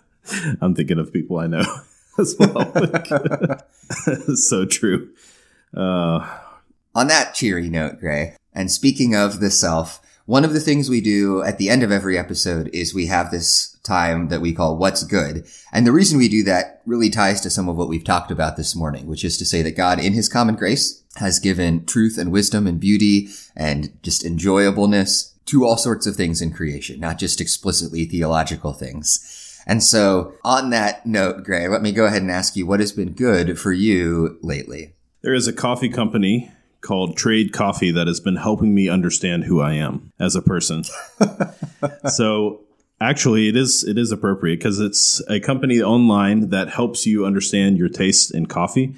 I'm 0.60 0.76
thinking 0.76 1.00
of 1.00 1.14
people 1.14 1.40
I 1.40 1.48
know 1.48 1.64
as 2.20 2.36
well. 2.38 2.74
so 4.36 4.66
true. 4.66 5.10
Uh, 5.76 6.28
On 6.94 7.08
that 7.08 7.34
cheery 7.34 7.70
note, 7.70 8.02
Gray, 8.02 8.36
and 8.54 8.70
speaking 8.70 9.16
of 9.16 9.40
the 9.40 9.50
self, 9.50 10.02
one 10.26 10.44
of 10.44 10.52
the 10.52 10.60
things 10.60 10.90
we 10.90 11.00
do 11.00 11.42
at 11.44 11.58
the 11.58 11.70
end 11.70 11.84
of 11.84 11.92
every 11.92 12.18
episode 12.18 12.70
is 12.74 12.94
we 12.94 13.06
have 13.08 13.32
this 13.32 13.78
time 13.84 14.28
that 14.28 14.42
we 14.42 14.54
call 14.54 14.76
what's 14.78 15.04
good. 15.04 15.48
And 15.72 15.88
the 15.88 15.94
reason 15.94 16.18
we 16.18 16.28
do 16.28 16.44
that 16.44 16.82
really 16.86 17.10
ties 17.10 17.40
to 17.42 17.50
some 17.50 17.70
of 17.70 17.78
what 17.78 17.88
we've 17.88 18.04
talked 18.04 18.30
about 18.30 18.58
this 18.58 18.76
morning, 18.76 19.08
which 19.08 19.24
is 19.24 19.38
to 19.38 19.46
say 19.46 19.62
that 19.62 19.78
God 19.78 20.00
in 20.00 20.12
his 20.12 20.28
common 20.28 20.56
grace 20.56 21.02
has 21.16 21.40
given 21.40 21.86
truth 21.86 22.18
and 22.18 22.30
wisdom 22.32 22.68
and 22.68 22.78
beauty 22.78 23.30
and 23.56 23.98
just 24.04 24.26
enjoyableness 24.26 25.34
to 25.46 25.66
all 25.66 25.78
sorts 25.78 26.06
of 26.06 26.16
things 26.16 26.42
in 26.42 26.54
creation, 26.54 27.00
not 27.00 27.18
just 27.18 27.40
explicitly 27.42 28.06
theological 28.06 28.74
things. 28.74 29.40
And 29.67 29.84
so 29.84 30.34
on 30.43 30.69
that 30.71 31.06
note, 31.06 31.43
Gray, 31.43 31.67
let 31.67 31.82
me 31.82 31.91
go 31.91 32.06
ahead 32.06 32.21
and 32.21 32.32
ask 32.32 32.56
you 32.56 32.65
what 32.65 32.80
has 32.80 32.91
been 32.91 33.13
good 33.13 33.60
for 33.60 33.71
you 33.71 34.38
lately? 34.41 34.93
There 35.21 35.34
is 35.34 35.47
a 35.47 35.54
coffee 35.54 35.89
company 35.89 36.52
called 36.82 37.15
Trade 37.15 37.54
Coffee 37.54 37.91
that 37.91 38.08
has 38.08 38.19
been 38.19 38.36
helping 38.36 38.74
me 38.74 38.89
understand 38.89 39.43
who 39.43 39.62
I 39.62 39.74
am 39.74 40.12
as 40.19 40.36
a 40.36 40.41
person. 40.41 40.84
so 42.08 42.62
actually 43.00 43.47
it 43.47 43.56
is 43.56 43.84
it 43.84 43.97
is 43.97 44.12
appropriate 44.12 44.58
because 44.58 44.80
it's 44.80 45.21
a 45.30 45.39
company 45.39 45.82
online 45.82 46.50
that 46.50 46.69
helps 46.69 47.06
you 47.06 47.26
understand 47.26 47.78
your 47.78 47.89
taste 47.89 48.34
in 48.34 48.47
coffee. 48.47 48.95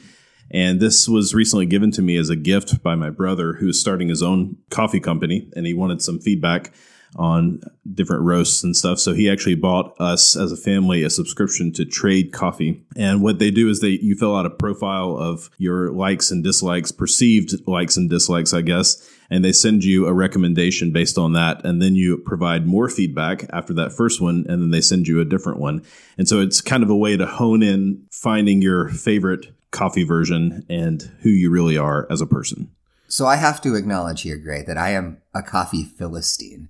And 0.51 0.79
this 0.79 1.09
was 1.09 1.33
recently 1.33 1.65
given 1.65 1.91
to 1.91 2.01
me 2.01 2.15
as 2.15 2.29
a 2.29 2.35
gift 2.35 2.83
by 2.83 2.95
my 2.95 3.09
brother 3.09 3.53
who's 3.53 3.79
starting 3.79 4.09
his 4.09 4.21
own 4.21 4.57
coffee 4.69 4.99
company 4.99 5.49
and 5.55 5.65
he 5.65 5.73
wanted 5.73 6.01
some 6.01 6.19
feedback 6.19 6.71
on 7.15 7.61
different 7.93 8.23
roasts 8.23 8.63
and 8.63 8.75
stuff. 8.75 8.99
So 8.99 9.13
he 9.13 9.29
actually 9.29 9.55
bought 9.55 9.95
us 9.99 10.35
as 10.35 10.51
a 10.51 10.57
family 10.57 11.03
a 11.03 11.09
subscription 11.09 11.71
to 11.73 11.85
Trade 11.85 12.31
Coffee. 12.31 12.83
And 12.95 13.21
what 13.21 13.39
they 13.39 13.51
do 13.51 13.69
is 13.69 13.79
they 13.79 13.99
you 14.01 14.15
fill 14.15 14.35
out 14.35 14.45
a 14.45 14.49
profile 14.49 15.17
of 15.17 15.49
your 15.57 15.91
likes 15.91 16.31
and 16.31 16.43
dislikes, 16.43 16.91
perceived 16.91 17.67
likes 17.67 17.97
and 17.97 18.09
dislikes, 18.09 18.53
I 18.53 18.61
guess, 18.61 19.09
and 19.29 19.43
they 19.43 19.51
send 19.51 19.83
you 19.83 20.07
a 20.07 20.13
recommendation 20.13 20.91
based 20.91 21.17
on 21.17 21.33
that. 21.33 21.63
And 21.65 21.81
then 21.81 21.95
you 21.95 22.17
provide 22.17 22.67
more 22.67 22.89
feedback 22.89 23.45
after 23.51 23.73
that 23.73 23.93
first 23.93 24.21
one, 24.21 24.45
and 24.47 24.61
then 24.61 24.71
they 24.71 24.81
send 24.81 25.07
you 25.07 25.19
a 25.19 25.25
different 25.25 25.59
one. 25.59 25.83
And 26.17 26.27
so 26.27 26.39
it's 26.39 26.61
kind 26.61 26.83
of 26.83 26.89
a 26.89 26.95
way 26.95 27.17
to 27.17 27.25
hone 27.25 27.63
in 27.63 28.05
finding 28.11 28.61
your 28.61 28.89
favorite 28.89 29.47
coffee 29.71 30.03
version 30.03 30.65
and 30.69 31.01
who 31.21 31.29
you 31.29 31.49
really 31.49 31.77
are 31.77 32.07
as 32.11 32.21
a 32.21 32.27
person. 32.27 32.69
So 33.07 33.25
I 33.25 33.35
have 33.35 33.61
to 33.61 33.75
acknowledge 33.75 34.21
here, 34.21 34.37
Gray, 34.37 34.63
that 34.63 34.77
I 34.77 34.91
am 34.91 35.21
a 35.33 35.43
coffee 35.43 35.83
philistine. 35.83 36.69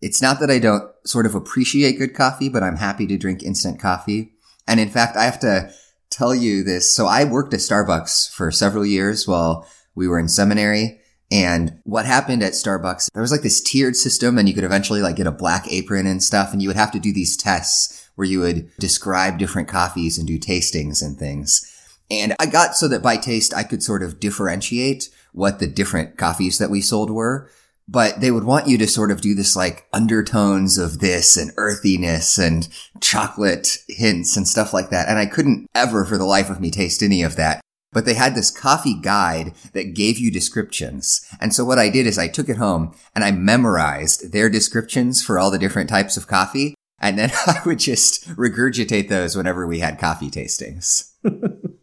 It's 0.00 0.22
not 0.22 0.40
that 0.40 0.50
I 0.50 0.58
don't 0.58 0.90
sort 1.04 1.26
of 1.26 1.34
appreciate 1.34 1.98
good 1.98 2.14
coffee, 2.14 2.48
but 2.48 2.62
I'm 2.62 2.76
happy 2.76 3.06
to 3.06 3.18
drink 3.18 3.42
instant 3.42 3.78
coffee. 3.78 4.32
And 4.66 4.80
in 4.80 4.88
fact, 4.88 5.16
I 5.16 5.24
have 5.24 5.40
to 5.40 5.72
tell 6.10 6.34
you 6.34 6.62
this. 6.64 6.94
So 6.94 7.06
I 7.06 7.24
worked 7.24 7.54
at 7.54 7.60
Starbucks 7.60 8.30
for 8.32 8.50
several 8.50 8.84
years 8.84 9.28
while 9.28 9.66
we 9.94 10.08
were 10.08 10.18
in 10.18 10.28
seminary. 10.28 11.00
And 11.30 11.78
what 11.84 12.06
happened 12.06 12.42
at 12.42 12.54
Starbucks, 12.54 13.12
there 13.12 13.22
was 13.22 13.30
like 13.30 13.42
this 13.42 13.60
tiered 13.60 13.94
system 13.94 14.36
and 14.36 14.48
you 14.48 14.54
could 14.54 14.64
eventually 14.64 15.00
like 15.00 15.16
get 15.16 15.26
a 15.26 15.32
black 15.32 15.70
apron 15.70 16.06
and 16.06 16.22
stuff. 16.22 16.52
And 16.52 16.60
you 16.60 16.68
would 16.68 16.76
have 16.76 16.92
to 16.92 16.98
do 16.98 17.12
these 17.12 17.36
tests 17.36 18.10
where 18.16 18.26
you 18.26 18.40
would 18.40 18.70
describe 18.78 19.38
different 19.38 19.68
coffees 19.68 20.18
and 20.18 20.26
do 20.26 20.38
tastings 20.38 21.02
and 21.02 21.18
things. 21.18 21.66
And 22.10 22.34
I 22.40 22.46
got 22.46 22.74
so 22.74 22.88
that 22.88 23.02
by 23.02 23.16
taste, 23.16 23.54
I 23.54 23.62
could 23.62 23.82
sort 23.82 24.02
of 24.02 24.18
differentiate 24.18 25.08
what 25.32 25.60
the 25.60 25.68
different 25.68 26.16
coffees 26.16 26.58
that 26.58 26.70
we 26.70 26.80
sold 26.80 27.10
were 27.10 27.48
but 27.88 28.20
they 28.20 28.30
would 28.30 28.44
want 28.44 28.68
you 28.68 28.78
to 28.78 28.86
sort 28.86 29.10
of 29.10 29.20
do 29.20 29.34
this 29.34 29.56
like 29.56 29.86
undertones 29.92 30.78
of 30.78 31.00
this 31.00 31.36
and 31.36 31.52
earthiness 31.56 32.38
and 32.38 32.68
chocolate 33.00 33.78
hints 33.88 34.36
and 34.36 34.46
stuff 34.46 34.72
like 34.72 34.90
that. 34.90 35.08
And 35.08 35.18
I 35.18 35.26
couldn't 35.26 35.66
ever 35.74 36.04
for 36.04 36.16
the 36.16 36.24
life 36.24 36.50
of 36.50 36.60
me 36.60 36.70
taste 36.70 37.02
any 37.02 37.22
of 37.22 37.36
that. 37.36 37.60
But 37.92 38.04
they 38.04 38.14
had 38.14 38.36
this 38.36 38.52
coffee 38.52 38.94
guide 39.00 39.52
that 39.72 39.94
gave 39.94 40.18
you 40.18 40.30
descriptions. 40.30 41.26
And 41.40 41.52
so 41.52 41.64
what 41.64 41.80
I 41.80 41.90
did 41.90 42.06
is 42.06 42.18
I 42.18 42.28
took 42.28 42.48
it 42.48 42.56
home 42.56 42.94
and 43.16 43.24
I 43.24 43.32
memorized 43.32 44.32
their 44.32 44.48
descriptions 44.48 45.24
for 45.24 45.40
all 45.40 45.50
the 45.50 45.58
different 45.58 45.90
types 45.90 46.16
of 46.16 46.28
coffee. 46.28 46.76
And 47.00 47.18
then 47.18 47.30
I 47.46 47.60
would 47.64 47.78
just 47.78 48.28
regurgitate 48.36 49.08
those 49.08 49.36
whenever 49.36 49.66
we 49.66 49.80
had 49.80 49.98
coffee 49.98 50.30
tastings. 50.30 51.10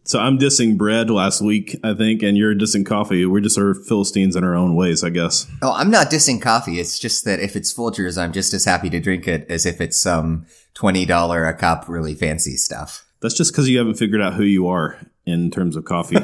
So 0.08 0.18
I'm 0.18 0.38
dissing 0.38 0.78
bread 0.78 1.10
last 1.10 1.42
week, 1.42 1.78
I 1.84 1.92
think, 1.92 2.22
and 2.22 2.34
you're 2.34 2.54
dissing 2.54 2.86
coffee. 2.86 3.26
We're 3.26 3.42
just 3.42 3.56
sort 3.56 3.76
of 3.76 3.86
Philistines 3.86 4.36
in 4.36 4.42
our 4.42 4.54
own 4.54 4.74
ways, 4.74 5.04
I 5.04 5.10
guess. 5.10 5.46
Oh, 5.60 5.74
I'm 5.74 5.90
not 5.90 6.06
dissing 6.06 6.40
coffee. 6.40 6.80
It's 6.80 6.98
just 6.98 7.26
that 7.26 7.40
if 7.40 7.54
it's 7.54 7.74
Folgers, 7.74 8.16
I'm 8.16 8.32
just 8.32 8.54
as 8.54 8.64
happy 8.64 8.88
to 8.88 9.00
drink 9.00 9.28
it 9.28 9.44
as 9.50 9.66
if 9.66 9.82
it's 9.82 10.00
some 10.00 10.46
$20 10.76 11.50
a 11.50 11.52
cup 11.52 11.84
really 11.88 12.14
fancy 12.14 12.56
stuff. 12.56 13.04
That's 13.20 13.34
just 13.34 13.52
because 13.52 13.68
you 13.68 13.76
haven't 13.76 13.96
figured 13.96 14.22
out 14.22 14.32
who 14.32 14.44
you 14.44 14.68
are 14.68 14.98
in 15.26 15.50
terms 15.50 15.76
of 15.76 15.84
coffee. 15.84 16.16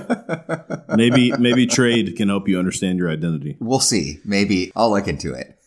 maybe 0.96 1.32
maybe 1.36 1.66
trade 1.66 2.16
can 2.16 2.28
help 2.28 2.48
you 2.48 2.58
understand 2.58 2.98
your 2.98 3.10
identity. 3.10 3.58
We'll 3.60 3.80
see. 3.80 4.18
Maybe 4.24 4.72
I'll 4.74 4.90
look 4.90 5.08
into 5.08 5.34
it. 5.34 5.58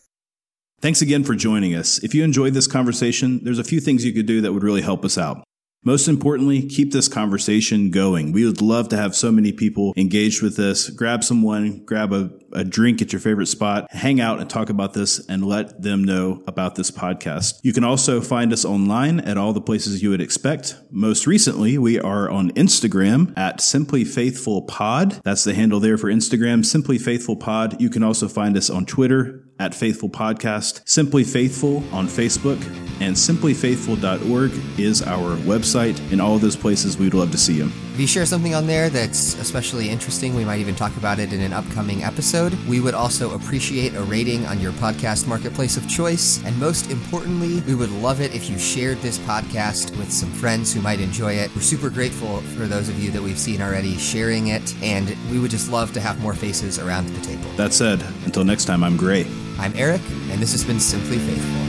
Thanks 0.80 1.02
again 1.02 1.24
for 1.24 1.34
joining 1.34 1.74
us. 1.74 1.98
If 2.04 2.14
you 2.14 2.22
enjoyed 2.22 2.54
this 2.54 2.68
conversation, 2.68 3.42
there's 3.42 3.58
a 3.58 3.64
few 3.64 3.80
things 3.80 4.04
you 4.04 4.12
could 4.12 4.26
do 4.26 4.40
that 4.42 4.52
would 4.52 4.62
really 4.62 4.82
help 4.82 5.04
us 5.04 5.18
out. 5.18 5.42
Most 5.84 6.06
importantly, 6.06 6.68
keep 6.68 6.92
this 6.92 7.08
conversation 7.08 7.90
going. 7.90 8.30
We 8.32 8.44
would 8.44 8.60
love 8.60 8.88
to 8.90 8.96
have 8.96 9.14
so 9.14 9.32
many 9.32 9.52
people 9.52 9.92
engaged 9.96 10.42
with 10.42 10.56
this. 10.56 10.90
Grab 10.90 11.24
someone, 11.24 11.84
grab 11.84 12.12
a, 12.12 12.30
a 12.52 12.62
drink 12.62 13.00
at 13.02 13.12
your 13.12 13.20
favorite 13.20 13.46
spot, 13.46 13.90
hang 13.90 14.20
out 14.20 14.40
and 14.40 14.50
talk 14.50 14.70
about 14.70 14.92
this 14.94 15.24
and 15.28 15.46
let 15.46 15.82
them 15.82 16.04
know 16.04 16.42
about 16.46 16.74
this 16.74 16.90
podcast. 16.90 17.60
You 17.62 17.72
can 17.72 17.84
also 17.84 18.20
find 18.20 18.52
us 18.52 18.64
online 18.64 19.20
at 19.20 19.38
all 19.38 19.52
the 19.52 19.60
places 19.60 20.02
you 20.02 20.10
would 20.10 20.20
expect. 20.20 20.76
Most 20.90 21.26
recently, 21.26 21.78
we 21.78 21.98
are 21.98 22.28
on 22.28 22.50
Instagram 22.52 23.36
at 23.36 23.60
Simply 23.60 24.04
Faithful 24.04 24.62
Pod. 24.62 25.20
That's 25.24 25.44
the 25.44 25.54
handle 25.54 25.80
there 25.80 25.98
for 25.98 26.08
Instagram, 26.08 26.64
Simply 26.64 26.98
Faithful 26.98 27.36
Pod. 27.36 27.80
You 27.80 27.90
can 27.90 28.02
also 28.02 28.28
find 28.28 28.56
us 28.56 28.68
on 28.68 28.84
Twitter 28.84 29.47
at 29.58 29.74
Faithful 29.74 30.08
Podcast, 30.08 30.80
Simply 30.88 31.24
Faithful 31.24 31.82
on 31.92 32.06
Facebook, 32.06 32.62
and 33.00 33.14
simplyfaithful.org 33.14 34.52
is 34.78 35.02
our 35.02 35.36
website. 35.38 36.12
In 36.12 36.20
all 36.20 36.36
of 36.36 36.40
those 36.40 36.56
places, 36.56 36.98
we'd 36.98 37.14
love 37.14 37.30
to 37.30 37.38
see 37.38 37.54
you. 37.54 37.70
If 37.94 38.02
you 38.02 38.06
share 38.06 38.26
something 38.26 38.54
on 38.54 38.68
there 38.68 38.88
that's 38.90 39.36
especially 39.40 39.88
interesting, 39.88 40.34
we 40.36 40.44
might 40.44 40.60
even 40.60 40.76
talk 40.76 40.96
about 40.96 41.18
it 41.18 41.32
in 41.32 41.40
an 41.40 41.52
upcoming 41.52 42.04
episode. 42.04 42.54
We 42.68 42.80
would 42.80 42.94
also 42.94 43.34
appreciate 43.34 43.94
a 43.94 44.02
rating 44.02 44.46
on 44.46 44.60
your 44.60 44.70
podcast 44.72 45.26
marketplace 45.26 45.76
of 45.76 45.88
choice. 45.88 46.40
And 46.44 46.56
most 46.60 46.92
importantly, 46.92 47.60
we 47.62 47.74
would 47.74 47.90
love 47.90 48.20
it 48.20 48.34
if 48.36 48.48
you 48.48 48.56
shared 48.56 48.98
this 48.98 49.18
podcast 49.18 49.96
with 49.98 50.12
some 50.12 50.30
friends 50.30 50.72
who 50.72 50.80
might 50.80 51.00
enjoy 51.00 51.32
it. 51.32 51.52
We're 51.56 51.62
super 51.62 51.90
grateful 51.90 52.40
for 52.56 52.66
those 52.66 52.88
of 52.88 53.00
you 53.02 53.10
that 53.10 53.22
we've 53.22 53.38
seen 53.38 53.60
already 53.60 53.96
sharing 53.96 54.48
it, 54.48 54.74
and 54.80 55.16
we 55.30 55.40
would 55.40 55.50
just 55.50 55.68
love 55.68 55.92
to 55.94 56.00
have 56.00 56.20
more 56.20 56.34
faces 56.34 56.78
around 56.78 57.08
the 57.08 57.20
table. 57.22 57.50
That 57.56 57.72
said, 57.72 58.00
until 58.24 58.44
next 58.44 58.66
time, 58.66 58.84
I'm 58.84 58.96
Gray. 58.96 59.26
I'm 59.60 59.74
Eric, 59.76 60.00
and 60.30 60.40
this 60.40 60.52
has 60.52 60.64
been 60.64 60.78
Simply 60.78 61.18
Faithful. 61.18 61.67